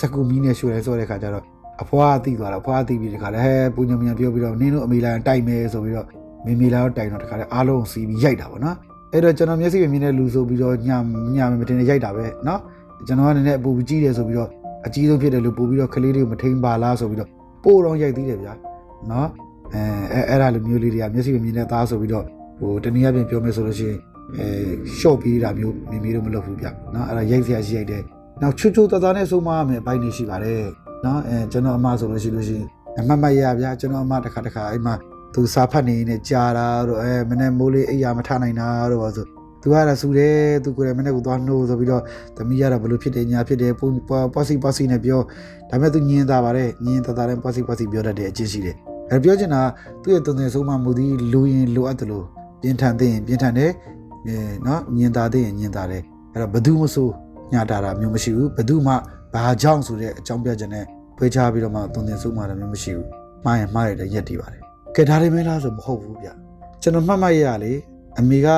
[0.00, 1.44] စက်ကူမီးနဲ့ရှူတိုင်းစော့တဲ့ခါကျတော့
[1.82, 6.06] အဖွားအသိသွားတာအဖွားအသိပြီးဒီခါလဲဟဲပူညံမြန်ပြောပြီးတော့နင်းတို့အမေလာတိုက်မယ်ဆိုပြီးတော့
[6.46, 8.76] မေမေလာတော့တိုင်တော့ဒီခါလဲအားလုံးစီးပြီးရိုက်တာပေါ့နော်
[9.12, 10.88] အဲ့တော့ကျွန်တော်မျက်စိမြင်တဲ့လူဆိုပြီးတော့ည
[11.36, 12.60] ညမတင်နေရိုက်တာပဲနော်
[13.06, 14.50] ကျွန်တော်ကလည်းအပူကြီးတယ်ဆိုပြီးတော့
[14.86, 17.30] အကြီးဆုံးဖြစ်တယ်လို့ပို့ပြီးတော့ကလေးတွေကိုမထိန်ပါလားဆိုပြီးတော့
[17.64, 18.54] ပို့တော့ရိုက်သေးတယ်ဗျာ
[19.10, 19.28] နော်
[19.74, 22.24] အဲအဲ့ဒါလိုမျိုးလေးတွေကမျက်စိမမြင်တဲ့သားဆိုပြီးတော့
[22.58, 23.98] ဟိုတနည်းအားဖြင့်ပြောမယ်ဆိုလို့ရှိရင်
[24.38, 24.46] အဲ
[24.98, 28.02] ရှော့ပေးတာမျိုးမိမိတို့မလုပ်ဘူးဗျနော်အဲ့ဒါရိုက်စရာရှိရိုက်တယ်
[28.42, 30.62] နောက်ချွတ်ချွတ်တသားနဲ့ဆုံးမရမယ်အပိုင်းနေရှိပါတယ်
[31.04, 32.66] နော်အဲကျွန်တော်အမဆိုလို့ရှိလို့ရှိရင်
[32.98, 34.94] အမမရဗျာကျွန်တော်အမတစ်ခါတစ်ခါအဲ့မှာ
[35.34, 39.26] သူစာဖတ်နေနေကြာတာတို့အဲမနေ့မိုးလေးအိပ်ရာမထနိုင်တာတို့ပါဆို
[39.62, 42.02] သူကလည်းဆူတယ်သူကိုယ်လည်းမနေ့ကသွားနှိုးဆိုပြီးတော့
[42.36, 45.20] သမီးရတာဘလို့ဖြစ်တယ်ညာဖြစ်တယ်ပေါ့စီပေါ့စီနဲ့ပြော
[45.70, 48.76] ဒါပေမဲ့သူညင်းသားပါတယ်ညင်းသားသားနဲ့ပေါ့စီပေါ့စီပြောတတ်တဲ့အချင်းရှိတယ်
[49.10, 49.62] အဲပြောချင်တာ
[50.02, 52.24] သူ့ရဲ့တုံ့ပြန်ဆုံးမမှုသည်လူရင်လိုအပ်တယ်လို့
[52.60, 53.70] ပြင်းထန်သိရင်ပြင်းထန်တယ်
[54.26, 57.08] အဲနော်ညင်သာသိရင်ညင်သာတယ်အဲ့တော့ဘယ်သူမဆို
[57.52, 58.92] ညတာတာမျိုးမရှိဘူးဘယ်သူမှ
[59.34, 60.84] ဘာကြောင့်ဆိုတဲ့အကြောင်းပြချက်နဲ့
[61.16, 63.08] ဖွေးချပြီးတော့မှတုံ့ပြန်ဆုံးမတာမျိုးမရှိဘူး
[63.44, 64.62] မှားရင်မှားရတဲ့ရက်တည်ပါတယ်
[64.96, 66.28] ကဲဒါလေးမင်းလားဆိုမဟုတ်ဘူးဗျ
[66.82, 67.72] ကျွန်တော်မှတ်မှတ်ရရလေ
[68.18, 68.48] အမေက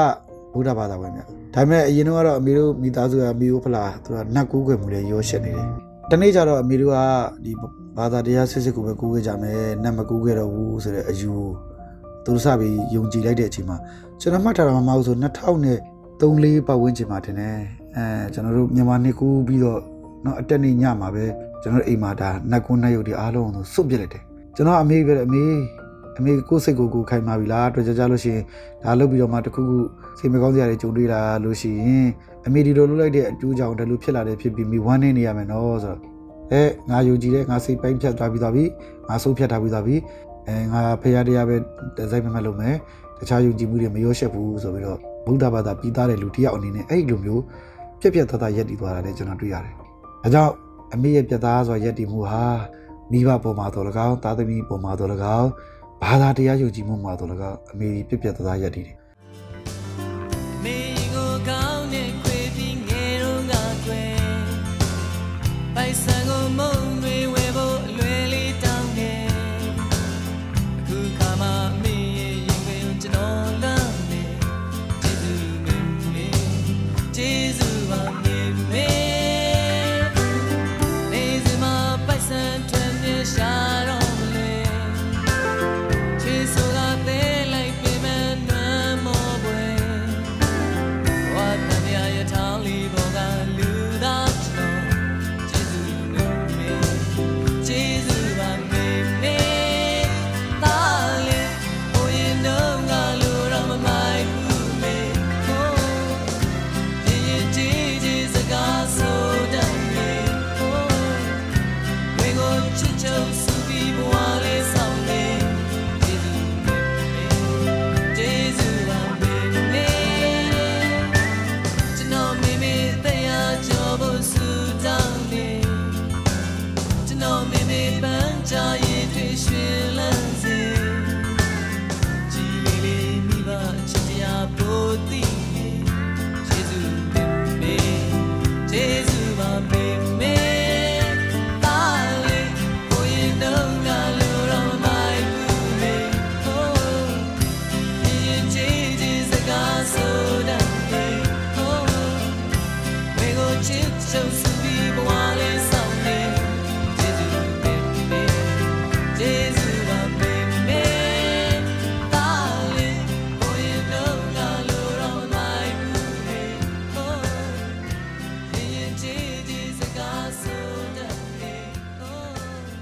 [0.54, 5.68] ဗုဒ္ဓဘာသာဝင်ဗျဒါပေမဲ့အရင်တော့ကတော့အမေတို့မိသားစုကအမေတို့ဖလားသူကနတ်ကူးခွေမှုလေးရောရှက်နေတယ်
[6.10, 6.98] တနေ့ကျတော့အမေတို့က
[7.46, 7.52] ဒီ
[7.98, 11.32] ဘာသာတရားစစ်စစ်ကိုပဲကူးခဲ့ကြမယ်နတ်မကူးခဲ့တော့ဘူးဆိုတဲ့အယူ
[12.26, 13.78] သူတို့စပြီးယုံကြည်လိုက်တဲ့အချိန်မှာ
[14.22, 15.80] ကျွန်တော်မှတ်ထားတာမမဟုတ်ဆို2000နဲ့
[16.22, 17.58] 3-4ပတ်ဝန်းကျင်မှာတင်တယ်
[17.96, 19.80] အဲကျွန်တော်တို့မြန်မာနှစ်ကူးပြီးတော့
[20.24, 21.26] เนาะအတက်နေညမှာပဲ
[21.62, 24.24] ကျွန်တော်တို့အိမ်မှာဒါနတ်ကူးနတ်ရုပ်တွေအားလုံးကိုစွတ်ပြစ်လိုက်တယ်
[24.56, 25.44] ကျွန်တော်အမေပဲအမေ
[26.19, 28.45] အမေကိုယ်စိတ်ကိုကိုယ်ခိုင်ပါပြီလားတွေ့ကြကြလို့ရှိရင်
[28.85, 29.77] ဒါလုပ်ပြီးတော့မှတခုခု
[30.19, 32.07] စိတ်မကောင်းစရာတွေကြုံတွေ့လာလို့ရှိရင်
[32.47, 36.01] အမေဒီလိုလုပ်လိုက်တဲ့အကျိုးကြောင့်ဒါလိုဖြစ်လာတယ်ဖြစ်ပြီးမိဝမ်းနေနေရမယ်နော်ဆိုတော့
[36.53, 38.65] အဲငါယုံကြည်တယ်ငါစိတ်ပိုင်းဖြတ်သွားပြီးသွားပြီ
[39.09, 39.97] ငါဆုံးဖြတ်ထားပြီးသွားပြီ
[40.47, 41.57] အဲငါဖရာတရားပဲ
[41.97, 42.75] ဒီဇိုင်းမှတ်လုပ်မယ်
[43.19, 47.43] တခြားယုံကြည်မှုတွေမရောရှက်ဘူးဆိုပြီးတော့ဗုဒ္ဓဘာသာပြီးသားတဲ့လူတစ်ယောက်အနေနဲ့အဲ့ဒီလိုမျိုး
[48.01, 49.75] ပြက်ပြက်သားသားရက်တည်သွားတာလည်းကျွန်တော်တွေ့ရတယ်။
[50.23, 50.53] ဒါကြောင့်
[50.95, 52.45] အမေရဲ့ပြက်သားဆိုရက်တည်မှုဟာ
[53.13, 55.49] မိဘပေါ်မှာတော်လကောင်းသားသမီးပေါ်မှာတော်လကောင်း
[56.03, 58.97] ဘာသာတရားယုံကြည်မှုမှာတော်လကောင်းအမေပြက်ပြက်သားသားရက်တည်တယ်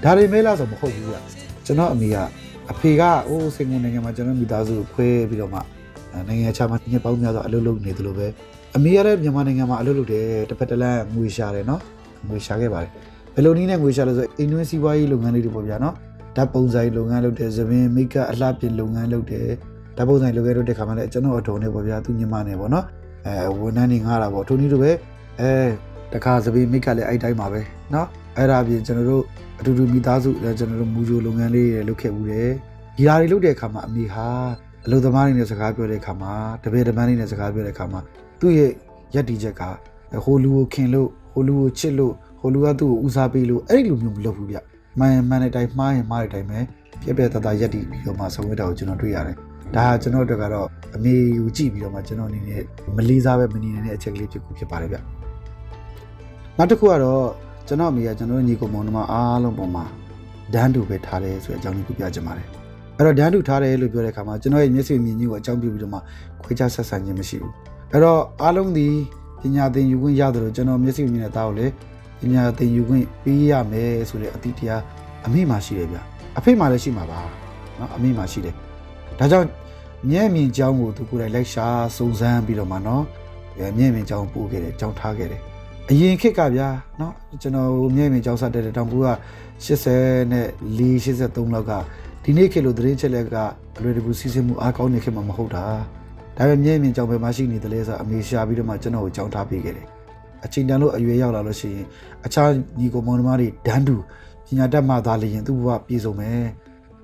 [0.03, 1.17] ဒါတွေမဲလားဆိုမဟုတ်ဘူးဗျ
[1.65, 2.15] ကျွန်တော်အမေက
[2.71, 5.59] အဖေကအိုးစင်ကုန်နိုင်ငံမှာကျွန်တော်မိသားစုကိုခွဲပြီးတော့မှ
[6.13, 8.27] အဲနိုင်ငံခြားမှာညစ်ပေါင်းများစွာအလုပ်လုပ်နေသလိုပဲ
[8.75, 11.81] အမေကလည်းမြန်မာနိုင်ငံမှာအလုပ်လုပ်တယ်တစ်ဖက်တစ်လမ်းငွေရှာတယ်နော်
[12.27, 12.91] ငွေရှာခဲ့ပါတယ်
[13.35, 15.95] ဘယ်လိုနည်းနဲ့ငွေရှာလဲဆိုအိမ်တွင်းစီးပွားရေးလုပ်ငန်းလေးတွေပေါ့ဗျာနော်
[16.35, 19.47] ဓာတ်ပုံဆိုင်လုပ်ငန်းလုပ်တယ်သပင်မိတ်ကအလှပြင်လုပ်ငန်းလုပ်တယ်
[19.97, 22.85] ဓာတ်ပုံဆိုင်လုပ်ခဲ့တော့တဲ့ခါမှလည်းကျွန်တော်အတော်နဲ့ပေါ့ဗျာသူညီမနဲ့ပေါ့နော်
[23.25, 24.91] အဲဝန်ထမ်းတွေငှားတာပေါ့ထိုနည်းလိုပဲ
[25.41, 25.51] အဲ
[26.13, 27.61] တခါသပင်မိတ်ကလည်းအဲ့တိုင်းပါပဲ
[27.93, 29.23] နော်အဲ့ဒါအပြင်ကျွန်တော်တို့
[29.59, 32.49] အတူတူမိသားစုလည်းကျွန်တော်တို့မူဂျိုလုပ်ငန်းလေးတွေလုပ်ခဲ့ဘူးတယ်
[32.97, 34.27] ဒီဟာတွေလုပ်တဲ့အခါမှာအမေဟာ
[34.85, 37.99] အလုပ်သမားတွေနဲ့စကားပြောတဲ့အခါမှာတပည့်တပန်းတွေနဲ့စကားပြောတဲ့အခါမှာ
[38.39, 38.71] သူ့ရဲ့
[39.15, 39.61] ရက်တီချက်က
[40.23, 44.57] ဟိုလူကိုခင်လို့ဟိုလူကိုချစ်လို့ဟိုလူကသူ့ကိုဦးစားပေးလို့အဲ့ဒီလိုမျိုးမလုပ်ဘူးဗျ
[44.99, 46.59] မှန်ရင်မှန်တဲ့အတိုင်းမှားရင်မှားတဲ့အတိုင်းပဲ
[47.01, 49.35] ပြက်ပြက်တသားရက်တီပြီးတော့မှဆောင်ရွက်တာကိုကျွန်တော်တွေ့ရတယ်
[49.75, 52.61] ဒါဟာကျွန်တော်တို့ကတော့အမေကိုကြည့်ပြီးတော့မှကျွန်တော်အနေနဲ့
[52.95, 54.97] မလေးစားပဲမနေနိုင်တဲ့အချက်ကလေးဖြစ်ခုဖြစ်ပါတယ်ဗျ
[56.58, 57.24] နောက်တစ်ခုကတော့
[57.68, 59.84] ကျွန်တော်အမေကကျွန်တော်တို့ညီကောင်မောင်နှမအားလုံးပေါ်မှာ
[60.54, 62.46] ဒန်းတူပဲထားတယ်ဆိုတဲ့အကြောင်းလေးပြပြချင်ပါတယ်
[62.96, 65.98] အဲ့တော့ဒန်းတူထားတယ်လို့ပြောတဲ့အခါမှာကျွန်တော်ရဲ့မျက်စိမြင်ကြီးကိုအကြောင်းပြုပြီးတော့မှ
[66.42, 67.52] ခွဲခြားဆက်ဆံခြင်းမရှိဘူး
[67.92, 68.86] အဲ့တော့အားလုံးဒီ
[69.40, 71.72] ပညာသင်ယူခွင့်ရတယ်လို့ကျွန်တော်မျက်စိမြင်တဲ့သားကိုလည်း
[72.20, 74.82] ပညာသင်ယူခွင့်ပေးရမယ်ဆိုတဲ့အသည့်တရား
[75.26, 75.98] အမေမှရှိတယ်ဗျ
[76.38, 77.18] အဖေမှလည်းရှိမှာပါ
[77.76, 78.54] เนาะအမေမှရှိတယ်
[79.18, 79.48] ဒါကြောင့်
[80.10, 83.02] မျက်မြင်ကြောင်းကိုသူကိုယ်တိုင်လိုက်ရှာစုံစမ်းပြီးတော့မှเนาะ
[83.58, 85.40] မျက်မြင်ကြောင်းပို့ခဲ့တယ်ကြောင်းထားခဲ့တယ်
[85.90, 87.12] အရင်ခေတ်ကဗျာเนาะ
[87.42, 89.08] ကျွန်တော်မြဲမြံကြောင်းစားတဲ့တောင်ကူက
[89.64, 90.46] 80နဲ့
[90.78, 91.72] 4 83လောက်က
[92.22, 93.36] ဒီနေ့ခေတ်လိုသတင်းချက်လက်က
[93.78, 95.64] အလွယ်တကူစီးဆင်းမှုအားကောင်းနေခေတ်မှာမဟုတ်တာ
[96.36, 99.86] ဒါပေမဲ့မြဲမြံကြောင်းပဲမရှိနေတယ်လဲဆိုအမေရှာပြီးတော့မှကျွန်တော်ကိုကြောင်းထားပေးခဲ့တယ်
[100.44, 101.86] အချိန်တန်လို့အရွယ်ရောက်လာလို့ရှိရင်
[102.26, 103.96] အခြားညီကိုမောင်နှမတွေဒန်းတူ
[104.46, 106.42] ပညာတတ်မှသာလျင်သူ့ဘဝပြည့်စုံမယ်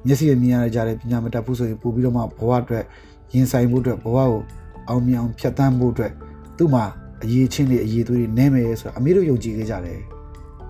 [0.06, 2.84] မျက်စိမြင်ရကြတဲ့ပညာမတတ်ဘူးဆိုရင်ပို့ပြီးတော့မှဘဝအတွက်
[3.32, 4.40] ရင်ဆိုင်မှုအတွက်ဘဝကို
[4.88, 6.12] အောင်မြင်အောင်ဖြတ်သန်းဖို့အတွက်
[6.56, 6.84] သူ့မှာ
[7.23, 9.99] အရေးချင်းလေးအရေးသွေးတွေနည်းမယ်ဆိုတာအမေတို့ယုံကြည်ခဲ့ကြတယ်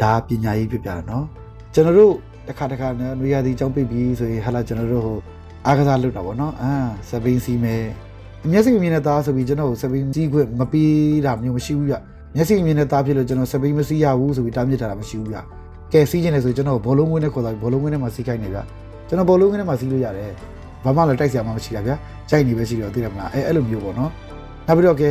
[0.02, 1.26] ဒါပညာရေးဖြစ်ပြတာနော်
[1.74, 2.14] ကျွန်တော်တို့
[2.48, 5.18] တစ်ခါတစ်ခါနော်နွေရာသီကြောင်းပြပြီးဆိုရင်ဟာလာကျွန်တော်တို့ဟို
[5.66, 6.74] အားကစားလုပ်တာပေါ့နော်အာ
[7.10, 7.84] စပိန်စီမယ်
[8.52, 11.96] မျက်စိမြင်တဲ့သားဆိုပြီးကျွန်တော်စပိန်စီးခွင့်မပေးတာမျိုးမရှိဘူးပြ
[12.36, 15.38] မျက်စိမြင်တဲ့သားဖြစ်လို့ကျွန်တော်စပိန်မစီးရဘူးဆိုပြီးတားမြစ်တာမရှိဘူးပြ
[15.94, 18.60] ကဲစီးခြင်းလေဆိုကျွန်တော်ဘောလုံးဝင်းနဲ့ခေါ်တာဘောလုံးဝင်းနဲ့မှစီးခိုင်းနေပြ
[19.08, 20.32] ကျွန်တော်ဘောလုံးဝင်းနဲ့မှစီးလို့ရတယ်
[20.84, 21.96] ဘာမှလည်းတိုက်စရာမှမရှိတာဗျာ
[22.30, 24.12] ကြိုက်နေပဲရှိတော့သိရမလားအဲအဲ့လိုမျိုးပေါ့နော်
[24.68, 25.10] နောက်ပြီးတော့ကဲ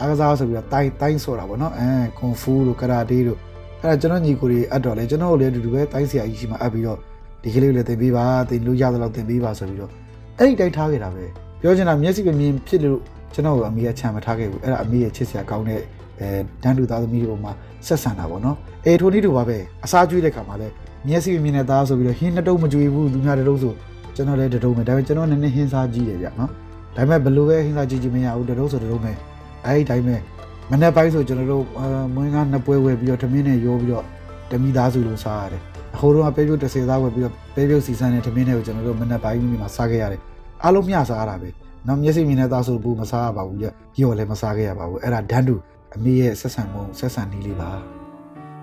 [0.00, 3.38] အားကစားဆိုပြီးတော့တိုင်းတိုင်းဆိုတာပေါ့နော်အဲကွန်ဖူတို့ကရာတေးတို့
[3.82, 6.98] အဲ့ဒါကျွန်တော်ညီကိုတွေအပ်တော့လေကျွန်တော်တို့လည်းအတူတူပဲတိုင်းဆရာကြီးရှိမှအပ်ပြီးတော့
[7.42, 9.90] ဒီကလေးကိုလည်းသင်ပေးပါသင်လို့ရသလောက်သင်ပေးပါဆိုပြီးတော့
[10.38, 11.24] အဲ့ဒီတိုင်းထားခဲ့တာပဲ
[11.60, 12.98] ပြောချင်တာမျက်စိကမြင်ဖြစ်လို့
[13.34, 15.80] ကျွန်တော်ကအမေကချမ်းမထားခဲ့ဘူးအဲ့ဒါအမေရဲ့ချစ်စရာကောင်းတဲ့
[16.20, 16.28] အဲ
[16.62, 17.52] တန်းတူသားသမီးတွေပေါ်မှာ
[17.86, 20.74] ဆက်ဆံတာပေါ့နော်အဲထိုနည်းတူပါပဲအစားကျွေးတဲ့ခါမှာလည်း
[21.06, 23.72] မျက်စိမြင်တဲ့သားဆိုပြီးတော့ဟင်းနှစ်တုံးမကျွေးဘူးသူများတစ်တုံးဆို
[24.16, 26.50] ကျွန်တော်လည်းတစ်တုံးပဲဒါပေမဲ့ကျွန်တော်နည်းနည်းဟင်းစားကြည့်တယ်ဗျနော်
[26.96, 29.12] ဒါပေမဲ့ဘယ်လိုပဲဟင်းစားကြည့်ကြည့်မရဘူးတလုံးဆိုတလုံးပဲ
[29.66, 30.16] အဲဒီတိုင်းပဲ
[30.70, 31.64] မနေ့ပိုင်းဆိုကျွန်တော်တို့
[32.14, 34.04] မွေးကားနှစ်ပွဲဝယ်ပြီးတော့ထမင်းနဲ့ရိုးပြီးတော့
[34.50, 35.62] တမိသားစုလုံးစားရတယ်
[35.94, 40.20] အဟိုတုန်းကပဲပြုတ်တစ်စေသားဝယ်ပြီးတော့ပဲပြုတ်စီစမ်းတဲ့ထမင်းတွေကိုကျွန်တော်တို့မနေ့ပိုင်းမှာစားခဲ့ရတယ်
[40.62, 41.48] အားလုံးမျှစားရတာပဲ
[41.86, 43.66] နောက်မျက်စိမြင်တဲ့သားဆိုဘူးမစားရပါဘူးကြ
[44.00, 45.54] ရော့လည်းမစားခဲ့ရပါဘူးအဲ့ဒါဒန်းတူ
[45.94, 47.70] အမေရဲ့ဆက်ဆံမှုဆက်ဆံနည်းလေးပါ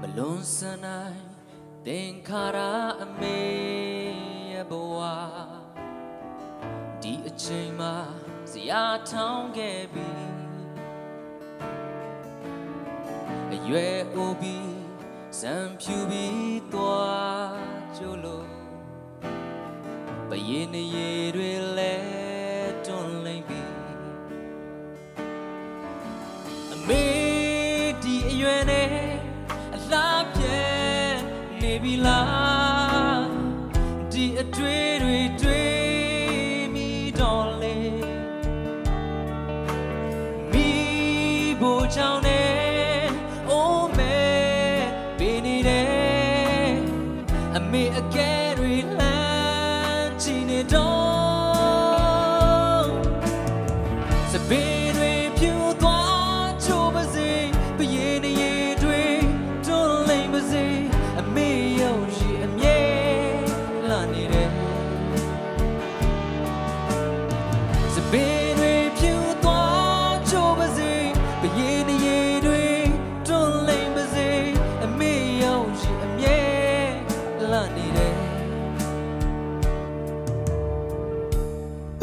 [0.02, 1.18] မလွန်ဆန်နိုင်
[1.86, 2.60] သင်္ခါရ
[3.02, 3.40] အမေ
[4.52, 5.00] ရဲ့ဘဝ
[7.02, 7.96] ဒီအချိန်မှာ
[8.52, 10.35] ဇရာထောင်းခဲ့ပြီ
[13.70, 14.76] ရွယ်အိုပြီး
[15.40, 17.56] စံဖြူပြီးသွား
[17.98, 18.48] ကြလို့
[20.30, 20.98] ဘယင်းနေရ
[21.36, 21.96] တွေလဲ
[22.86, 23.62] တွန်းလိမ့်ပြီ
[26.72, 27.06] အမေ
[28.04, 28.90] ဒီအရွယ်နဲ့
[29.76, 30.60] အလားပြဲ
[31.62, 33.26] နေပြီလား
[34.12, 34.95] ဒီအတွေ့တွေတွေ့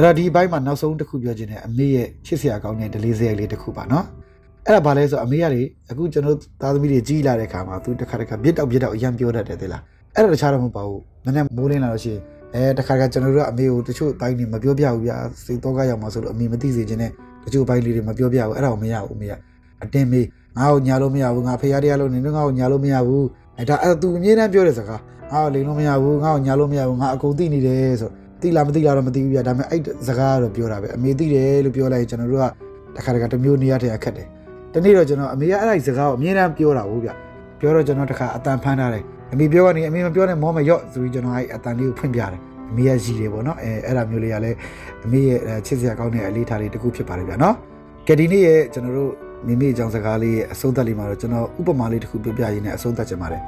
[0.02, 4.06] အဲ့တော့ဒီဘိုင်းမှာနောက်ဆုံးတစ်ခုပြောချင်တယ်အမေရဲ့ချစ်စရာကောင်းတဲ့ဒလေးစရိုက်လေးတစ်ခုပါနော်
[4.66, 9.82] အဲ့ဒါဘာလဲဆိုအမေကလေအခုကျွန်တော်သားသမီးတွေကြီးလာတဲ့ခါမှာသူတစ်ခါတစ်ခါပြစ်တောက်ပြစ်တောက်အရန်ပြောတတ်တယ်သိလား
[10.14, 12.20] အဲ့ဒါတခြားတော့မဟုတ်ပါဘူးမနေ့မိုးလင်းလာလို့ရှိရင်
[12.54, 17.10] အဲတစ်ခါတစ်ခါကျွန်တော်တို့ကအမေကိုတချို့ဘိုင်းတွေမပြောပြဘူးဗျာစိတ်တော့ကရောက်မှာဆိုလို့အမေမသိစေချင်တဲ့
[17.44, 19.32] တချို့ဘိုင်းလေးတွေမပြောပြဘူးအဲ့ဒါကိုမရဘူးအမေက
[19.82, 20.26] အတင်းမေး
[20.58, 23.24] ငါ့ကိုညာလို့မရဘူးငါဖေရတရားလို့နေတော့ငါ့ကိုညာလို့မရဘူး
[23.58, 25.00] အဲဒါအဲ့သူအမြဲတမ်းပြောတဲ့စကား
[25.32, 28.21] ငါ့ကိုလိန်လို့မရဘူးငါ့ကိုညာလို့မရဘူးငါအကုန်သိနေတယ်ဆိုတိ
[28.56, 32.46] လားမတိလားတော့မသိဘူးပြဒါပေမဲ့အဲ့စကားကတော့ပြောတာပဲအမေသိတယ်လို့ပြောလိုက်ရင်ကျွန်တော်တို့က
[32.94, 34.26] တစ်ခါတခါတစ်မျိုးနေရာတည်းအခက်တယ်
[34.74, 37.10] တနေ့တော့ကျွန်တော်အမေကအဲ့ဒီစကားကိုအမြဲတမ်းပြောတာဟုတ်ဗျ
[37.60, 44.56] ပြောတော့ကျွန်တော်တစ်ခါအတန်ဖမ်းထားတယ်အမေပြောကနေအမေမပြောနဲ့မောမရော့ဆိုပြီးကျွန်တော်အဲ့အတန်လေးကိုဖွင့်ပြတယ်အမေကရည်တယ်ပေါ့နော်အဲအဲ့ဒါမျိုးလေးကလည်း
[45.04, 47.54] အမေရဲ့ချစ်စရာကောင်းတဲ့အလေးထားလေးတစ်ခုဖြစ်ပါတယ်ဗျနော်
[48.08, 49.12] ကဲဒီနေ့ရဲ့ကျွန်တော်တို့
[49.46, 53.42] မိမိအကြောင်းစကားလေးရဲ့အဆုံးသတ်လေးမှာတော့ကျွန်တော်ဥပမာလေးတစ်ခုပြောပြရင်းနဲ့အဆုံးသတ်ချင်ပါတယ်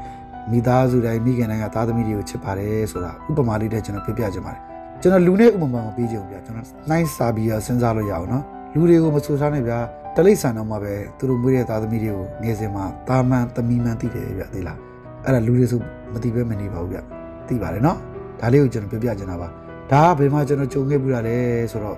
[0.51, 4.74] မိသားစုတိုင်းမိခင်တိုင်းကသားသမီးတွေကိုချစ်ပါတယ်ဆိုတာဥပမာလေးနဲ့ကျွန်တော်ပြောပြချင်ပါတယ်
[5.05, 9.79] ကျွန်တော်လူနဲ့ဥပမာမပေးချင်ဘူးဗျာကျွန်တော်နှိုင်းစာပြီးတော့စဉ်းစားလို့ရအောင်နော်လူတွေကိုမဆူထားနဲ့ဗျာ
[10.17, 14.79] တလိษံတော့မှပဲသူတို့မွေးတဲ့သားသမီးတွေကိုငယ်စဉ်မှာတာမန်သမီးမှန်သိတယ်ဗျာသိလား
[15.25, 15.81] အဲ့ဒါလူတွေဆို
[16.13, 17.03] မသိပဲမနေပါဘူးဗျာ
[17.49, 17.99] သိပါတယ်နော်
[18.41, 19.49] ဒါလေးကိုကျွန်တော်ပြောပြချင်တာပါ
[19.93, 21.37] ဒါကဘယ်မှာကျွန်တော်ကြုံခဲ့ဘူးတာလဲ
[21.73, 21.97] ဆိုတော့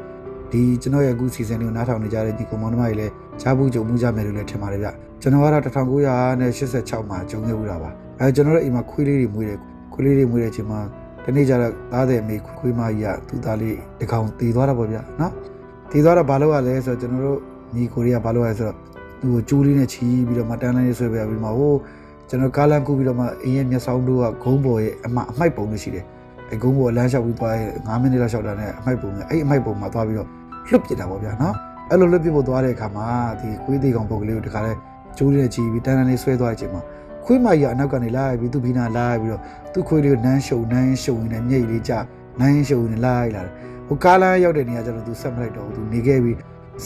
[0.53, 4.88] ဒီကျွန်တော်ရဲ့အခုစီစဉ်လေးကိုနားထောင်နေကြတဲ့ဒီကွန်မောင်နှမတွေလည်းချားဘူးကြုံမှုကြမယ်လို့လည်းထင်ပါတယ်ဗျ
[5.21, 9.59] ကျွန်တော်ကတော့1986မှာကြုံခဲ့ဘူးတာပါအဲကျွန်တော်တို့အိမ်မှာခွေးလေးတွေမွေးတယ်
[9.92, 10.81] ခွေးလေးတွေမွေးတဲ့အချိန်မှာ
[11.27, 15.33] ဒီနေ့ကျတော့သားတဲ့မေခွေးမကြီးကသူ့သားလေးတကောင်တည်သွားတာပေါ့ဗျာနော်
[15.91, 17.39] တည်သွားတော့ဘာလို့ရလဲဆိုတော့ကျွန်တော်တို့
[17.75, 18.77] ညီကိုရီးယားဘာလို့ရလဲဆိုတော့
[19.21, 21.75] သူ့ကိုကျိုးလေးနဲ့ချီးပြီးတော့မတန်းလိုင်းလေးဆွဲပြပြီးမှဟို
[22.29, 26.05] ကျွန်တော်ကားလမ်းကူးပြီးတော့မှအင်းရဲ့မျက်စောင်းတို့ကဂုံးပေါ်ရဲ့အမအမိုက်ပုံလို့ရှိတယ်
[26.51, 30.29] အဲဂုံးပေါ်လမ်းလျှောက်ပြီးသွားရဲ့9မိနစ်လောက်လျှောက်တာနဲ့အမိုက်ပုံနဲ့အဲ့အမိုက်ပုံမှာသွားပြီးတော့
[30.71, 31.55] လွတ်ပြစ်တာပေါ့ဗျာနော်
[31.91, 33.07] အဲ့လိုလွတ်ပြစ်ဖို့သွားတဲ့အခါမှာ
[33.41, 34.73] ဒီခွေးသေးကောင်ပုတ်ကလေးကိုတခါလဲ
[35.19, 36.83] ကျိုးလေးနဲ့ချီးပြီးတန်းတန်းလေးဆွဲသွားတဲ့အချိန်မှာ
[37.27, 41.93] ခွေးမကြီးကအနောက်ကနေလာပြီးသူ့ဘီနာလာပြီးတော့သူ့ခွေးလေးကိုနန်းရှုံနန်းရှုံနေမျက်ရည်လေးကျ
[42.41, 43.53] နန်းရှုံနေလိုက်လာတယ်
[43.89, 46.37] ဟိုကားလမ်းရောက်တဲ့နေရာကျတော့သူဆက်မလိုက်တော့ဘူးသူနေခဲ့ပြီး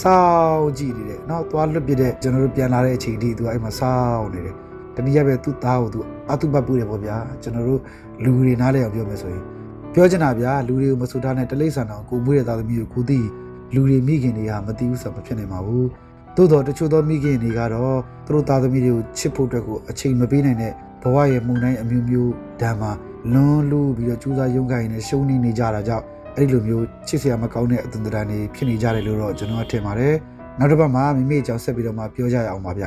[0.01, 4.55] စောင်းကြည့်နေတယ်နောက်သွားလွတ်ပြတဲ့ကျွန်တော်တို့ပြန်လာတဲ့အချိန်ထိသူအဲ့မှာစောင်းနေတယ်
[4.97, 6.01] တနည်းအားဖြင့်သူ့သားကိုသူ
[6.31, 7.81] အတုပတ်ပူတယ်ပေါ့ဗျာကျွန်တော်တို့
[8.25, 9.43] လူတွေနားလဲအောင်ပြောမယ်ဆိုရင်
[9.95, 13.21] ပြောချင်တာဗျာလူတွေကိုမဆူထားနဲ့တလိษံတော်ကိုမွေးတဲ့သားသမီးကိုကိုသိ
[13.75, 15.87] လူတွေမိခင်တွေကမသိဘူးဆိုတော့မဖြစ်နိုင်ပါဘူး
[16.41, 20.73] သို့တော့တချို့သောမိခင်တွေကတော့သူတို့သားသမီးတွေကိုချစ်ဖို့အတွက်ကိုအချိန်မပေးနိုင်တဲ့
[21.03, 22.93] ဘဝရဲ့မှုန်တိုင်းအမျိုးမျိုးဓာတ်မှာ
[23.33, 26.05] လွန်လူပြီးတော့ကြိုးစားရုန်းကန်နေရှုံးနေနေကြတာကြောင့်
[26.37, 30.15] အဲ့ဒီလိုမျိုးချစ်စရာမကောင်းတဲ့အသွင်သဏ္ဍာန်တွေဖြစ်နေကြတယ်လို့တော့ကျွန်တော်ထင်ပါတယ်
[30.59, 32.85] နောက်တစ်ပတ်မှာမိမိအကြောင်းဆက်ပြီးတော့မှပြောကြရအောင်ပါဗျ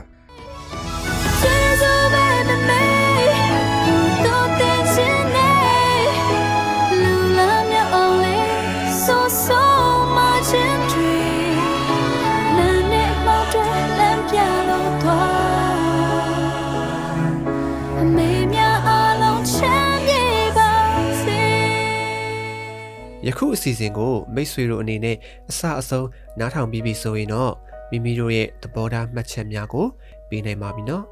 [23.28, 25.18] ယခုအစီအစဉ်ကိုမိတ်ဆွေတို့အနေနဲ့
[25.50, 26.08] အစအဆုံး
[26.40, 27.54] နားထောင်ပြီးပြီဆိုရင်တော့
[27.92, 29.88] မိမိတို့ရဲ့သဘောထားမှတ်ချက်များကို
[30.30, 31.04] ပေးနိုင်ပါပြီနော်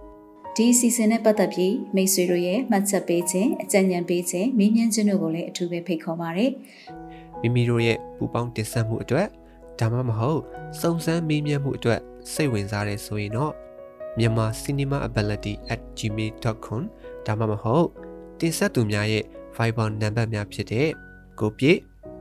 [0.55, 6.47] ဒီအစီအစဉ်နဲ့ပတ်သက်ပြီးမိတ်ဆွေတို့ရဲ့မှတ်ချက်ပေးခြင်းအကြံဉာဏ်ပေးခြင်းမေးမြန်းခြင်းတို့ကိုလည်းအထူးပဲဖိတ်ခေါ်ပါရစေ
[7.41, 9.27] မိမိတို့ရဲ့ပူပေါင်းတင်ဆက်မှုအတွက်
[9.79, 10.41] ဒါမှမဟုတ်
[10.81, 11.99] စုံစမ်းမေးမြန်းမှုအတွက်
[12.33, 13.53] စိတ်ဝင်စားတယ်ဆိုရင်တော့
[14.17, 16.81] မြန်မာ cinemaability@gmail.com
[17.25, 17.87] ဒါမှမဟုတ်
[18.39, 19.23] တင်ဆက်သူများရဲ့
[19.55, 20.87] Viber နံပါတ်များဖြစ်တဲ့
[21.39, 21.79] ကိုပြည့်